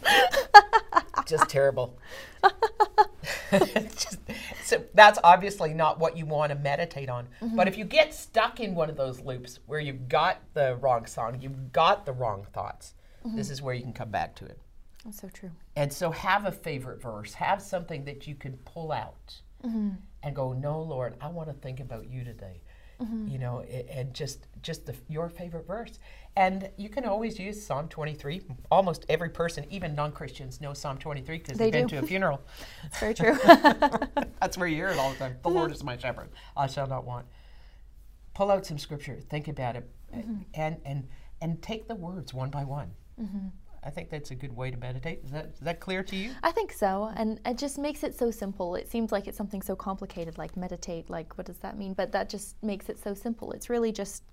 Just 1.25 1.49
terrible. 1.49 1.97
Just- 3.51 4.17
so 4.63 4.83
that's 4.93 5.19
obviously 5.23 5.73
not 5.73 5.99
what 5.99 6.17
you 6.17 6.25
want 6.25 6.51
to 6.51 6.57
meditate 6.57 7.09
on. 7.09 7.27
Mm-hmm. 7.41 7.55
But 7.55 7.67
if 7.67 7.77
you 7.77 7.85
get 7.85 8.13
stuck 8.13 8.59
in 8.59 8.75
one 8.75 8.89
of 8.89 8.97
those 8.97 9.21
loops 9.21 9.59
where 9.65 9.79
you've 9.79 10.09
got 10.09 10.41
the 10.53 10.75
wrong 10.77 11.05
song, 11.05 11.37
you've 11.39 11.71
got 11.71 12.05
the 12.05 12.13
wrong 12.13 12.45
thoughts, 12.51 12.95
mm-hmm. 13.25 13.37
this 13.37 13.49
is 13.49 13.61
where 13.61 13.73
you 13.73 13.83
can 13.83 13.93
come 13.93 14.09
back 14.09 14.35
to 14.37 14.45
it. 14.45 14.59
That's 15.05 15.19
so 15.19 15.29
true. 15.29 15.51
And 15.75 15.91
so 15.91 16.11
have 16.11 16.45
a 16.45 16.51
favorite 16.51 17.01
verse, 17.01 17.33
have 17.33 17.61
something 17.61 18.05
that 18.05 18.25
you 18.25 18.35
can 18.35 18.53
pull 18.65 18.91
out 18.91 19.41
mm-hmm. 19.63 19.91
and 20.23 20.35
go, 20.35 20.53
"No, 20.53 20.81
Lord, 20.81 21.15
I 21.19 21.27
want 21.27 21.49
to 21.49 21.53
think 21.53 21.79
about 21.79 22.09
you 22.09 22.23
today." 22.23 22.61
Mm-hmm. 23.01 23.27
You 23.27 23.39
know, 23.39 23.61
and 23.61 24.13
just 24.13 24.47
just 24.61 24.85
the, 24.85 24.95
your 25.09 25.29
favorite 25.29 25.67
verse. 25.67 25.99
And 26.35 26.69
you 26.77 26.89
can 26.89 27.05
always 27.05 27.37
use 27.37 27.63
Psalm 27.63 27.87
23. 27.89 28.41
Almost 28.71 29.05
every 29.07 29.29
person, 29.29 29.65
even 29.69 29.93
non-Christians, 29.93 30.61
know 30.61 30.73
Psalm 30.73 30.97
23 30.97 31.37
because 31.37 31.57
They 31.57 31.65
they've 31.65 31.87
been 31.87 31.99
to 31.99 31.99
a 31.99 32.07
funeral. 32.07 32.41
It's 32.85 32.99
very 32.99 33.13
true. 33.13 33.37
That's 34.39 34.57
where 34.57 34.67
you 34.67 34.75
hear 34.75 34.89
it 34.89 34.97
all 34.97 35.11
the 35.11 35.17
time. 35.17 35.37
The 35.43 35.49
Lord 35.49 35.67
mm-hmm. 35.67 35.75
is 35.75 35.83
my 35.83 35.97
shepherd; 35.97 36.29
I 36.57 36.67
shall 36.67 36.87
not 36.87 37.05
want. 37.05 37.25
Pull 38.33 38.49
out 38.49 38.65
some 38.65 38.79
scripture, 38.79 39.19
think 39.29 39.47
about 39.47 39.75
it, 39.75 39.89
mm-hmm. 40.15 40.41
and 40.53 40.77
and 40.85 41.07
and 41.41 41.61
take 41.61 41.87
the 41.87 41.95
words 41.95 42.33
one 42.33 42.49
by 42.49 42.63
one. 42.63 42.91
I 43.85 43.89
think 43.89 44.09
that's 44.09 44.31
a 44.31 44.35
good 44.35 44.55
way 44.55 44.71
to 44.71 44.77
meditate. 44.77 45.21
Is 45.25 45.31
that 45.31 45.45
is 45.53 45.59
that 45.59 45.79
clear 45.79 46.03
to 46.03 46.15
you? 46.15 46.31
I 46.41 46.51
think 46.51 46.71
so. 46.71 47.11
And 47.15 47.39
it 47.45 47.57
just 47.57 47.77
makes 47.77 48.03
it 48.03 48.17
so 48.17 48.31
simple. 48.31 48.75
It 48.75 48.89
seems 48.89 49.11
like 49.11 49.27
it's 49.27 49.37
something 49.37 49.61
so 49.61 49.75
complicated, 49.75 50.37
like 50.37 50.55
meditate, 50.55 51.09
like 51.09 51.37
what 51.37 51.45
does 51.45 51.57
that 51.57 51.77
mean? 51.77 51.93
But 51.93 52.11
that 52.13 52.29
just 52.29 52.61
makes 52.63 52.89
it 52.89 52.97
so 52.97 53.13
simple. 53.13 53.51
It's 53.51 53.69
really 53.69 53.91
just 53.91 54.23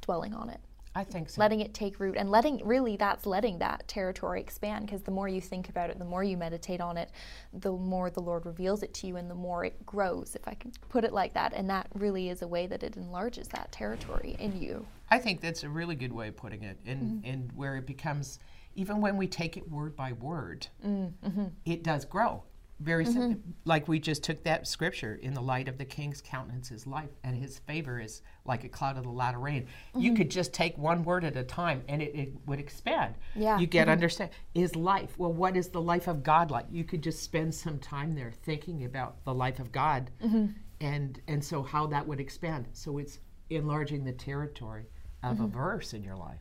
dwelling 0.00 0.34
on 0.34 0.50
it, 0.50 0.60
I 0.94 1.04
think 1.04 1.30
so. 1.30 1.40
letting 1.40 1.60
it 1.60 1.72
take 1.72 1.98
root, 2.00 2.16
and 2.16 2.30
letting 2.30 2.60
really 2.64 2.96
that's 2.96 3.26
letting 3.26 3.58
that 3.58 3.86
territory 3.88 4.40
expand 4.40 4.86
because 4.86 5.02
the 5.02 5.10
more 5.10 5.28
you 5.28 5.40
think 5.40 5.68
about 5.68 5.90
it, 5.90 5.98
the 5.98 6.04
more 6.04 6.24
you 6.24 6.36
meditate 6.36 6.80
on 6.80 6.96
it, 6.96 7.10
the 7.52 7.72
more 7.72 8.10
the 8.10 8.20
Lord 8.20 8.44
reveals 8.46 8.82
it 8.82 8.92
to 8.94 9.06
you 9.06 9.16
and 9.16 9.30
the 9.30 9.34
more 9.34 9.64
it 9.64 9.84
grows, 9.86 10.34
if 10.34 10.46
I 10.46 10.54
can 10.54 10.72
put 10.88 11.04
it 11.04 11.12
like 11.12 11.34
that. 11.34 11.52
And 11.54 11.70
that 11.70 11.88
really 11.94 12.28
is 12.28 12.42
a 12.42 12.48
way 12.48 12.66
that 12.66 12.82
it 12.82 12.96
enlarges 12.96 13.48
that 13.48 13.72
territory 13.72 14.36
in 14.38 14.60
you. 14.60 14.86
I 15.10 15.18
think 15.18 15.40
that's 15.40 15.62
a 15.62 15.68
really 15.68 15.94
good 15.94 16.12
way 16.12 16.28
of 16.28 16.36
putting 16.36 16.62
it, 16.64 16.78
and 16.84 17.24
and 17.24 17.48
mm-hmm. 17.48 17.56
where 17.56 17.76
it 17.76 17.86
becomes 17.86 18.38
even 18.76 19.00
when 19.00 19.16
we 19.16 19.26
take 19.26 19.56
it 19.56 19.68
word 19.70 19.96
by 19.96 20.12
word, 20.12 20.66
mm, 20.84 21.12
mm-hmm. 21.24 21.46
it 21.64 21.82
does 21.82 22.04
grow. 22.04 22.44
Very 22.78 23.06
simple. 23.06 23.30
Mm-hmm. 23.30 23.50
Like 23.64 23.88
we 23.88 23.98
just 23.98 24.22
took 24.22 24.44
that 24.44 24.66
scripture 24.66 25.18
in 25.22 25.32
the 25.32 25.40
light 25.40 25.66
of 25.66 25.78
the 25.78 25.84
king's 25.86 26.20
countenance 26.20 26.70
is 26.70 26.86
life, 26.86 27.08
and 27.24 27.34
his 27.34 27.58
favor 27.60 27.98
is 27.98 28.20
like 28.44 28.64
a 28.64 28.68
cloud 28.68 28.98
of 28.98 29.04
the 29.04 29.10
latter 29.10 29.38
rain. 29.38 29.66
You 29.94 30.10
mm-hmm. 30.10 30.18
could 30.18 30.30
just 30.30 30.52
take 30.52 30.76
one 30.76 31.02
word 31.02 31.24
at 31.24 31.36
a 31.36 31.42
time 31.42 31.82
and 31.88 32.02
it, 32.02 32.14
it 32.14 32.32
would 32.46 32.60
expand. 32.60 33.14
Yeah. 33.34 33.58
You 33.58 33.66
get 33.66 33.88
understand. 33.88 34.30
Is 34.54 34.76
life. 34.76 35.18
Well, 35.18 35.32
what 35.32 35.56
is 35.56 35.68
the 35.68 35.80
life 35.80 36.06
of 36.06 36.22
God 36.22 36.50
like? 36.50 36.66
You 36.70 36.84
could 36.84 37.02
just 37.02 37.22
spend 37.22 37.54
some 37.54 37.78
time 37.78 38.14
there 38.14 38.30
thinking 38.42 38.84
about 38.84 39.24
the 39.24 39.32
life 39.32 39.58
of 39.58 39.72
God 39.72 40.10
and 40.80 41.20
and 41.26 41.42
so 41.42 41.62
how 41.62 41.86
that 41.86 42.06
would 42.06 42.20
expand. 42.20 42.66
So 42.74 42.98
it's 42.98 43.20
enlarging 43.48 44.04
the 44.04 44.12
territory 44.12 44.86
of 45.22 45.40
a 45.40 45.46
verse 45.46 45.94
in 45.94 46.02
your 46.02 46.16
life. 46.16 46.40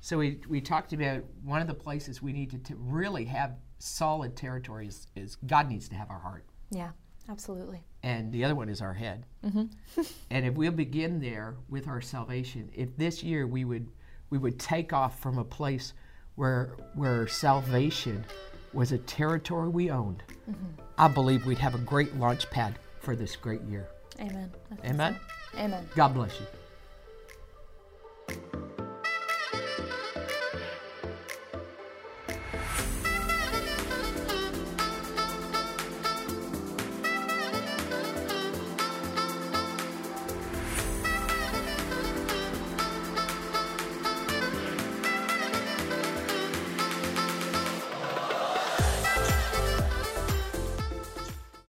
So 0.00 0.18
we, 0.18 0.40
we 0.48 0.60
talked 0.60 0.92
about 0.92 1.22
one 1.44 1.60
of 1.60 1.66
the 1.66 1.74
places 1.74 2.22
we 2.22 2.32
need 2.32 2.50
to, 2.50 2.58
to 2.58 2.76
really 2.76 3.24
have 3.26 3.56
solid 3.78 4.36
territory 4.36 4.86
is, 4.86 5.06
is 5.14 5.36
God 5.46 5.68
needs 5.68 5.88
to 5.90 5.94
have 5.94 6.10
our 6.10 6.18
heart. 6.18 6.44
Yeah, 6.70 6.90
absolutely. 7.28 7.82
And 8.02 8.32
the 8.32 8.44
other 8.44 8.54
one 8.54 8.68
is 8.68 8.80
our 8.80 8.94
head. 8.94 9.26
Mm-hmm. 9.44 10.02
and 10.30 10.46
if 10.46 10.54
we'll 10.54 10.72
begin 10.72 11.20
there 11.20 11.56
with 11.68 11.86
our 11.86 12.00
salvation, 12.00 12.70
if 12.74 12.96
this 12.96 13.22
year 13.22 13.46
we 13.46 13.64
would 13.64 13.88
we 14.30 14.38
would 14.38 14.60
take 14.60 14.92
off 14.92 15.18
from 15.18 15.38
a 15.38 15.44
place 15.44 15.92
where 16.36 16.76
where 16.94 17.26
salvation 17.26 18.24
was 18.72 18.92
a 18.92 18.98
territory 18.98 19.68
we 19.68 19.90
owned, 19.90 20.22
mm-hmm. 20.48 20.80
I 20.96 21.08
believe 21.08 21.44
we'd 21.44 21.58
have 21.58 21.74
a 21.74 21.78
great 21.78 22.14
launch 22.16 22.48
pad 22.50 22.78
for 23.00 23.16
this 23.16 23.36
great 23.36 23.62
year. 23.62 23.88
Amen. 24.20 24.50
Think 24.68 24.84
Amen. 24.84 25.16
so. 25.52 25.58
Amen. 25.58 25.88
God 25.94 26.14
bless 26.14 26.38
you. 26.38 26.46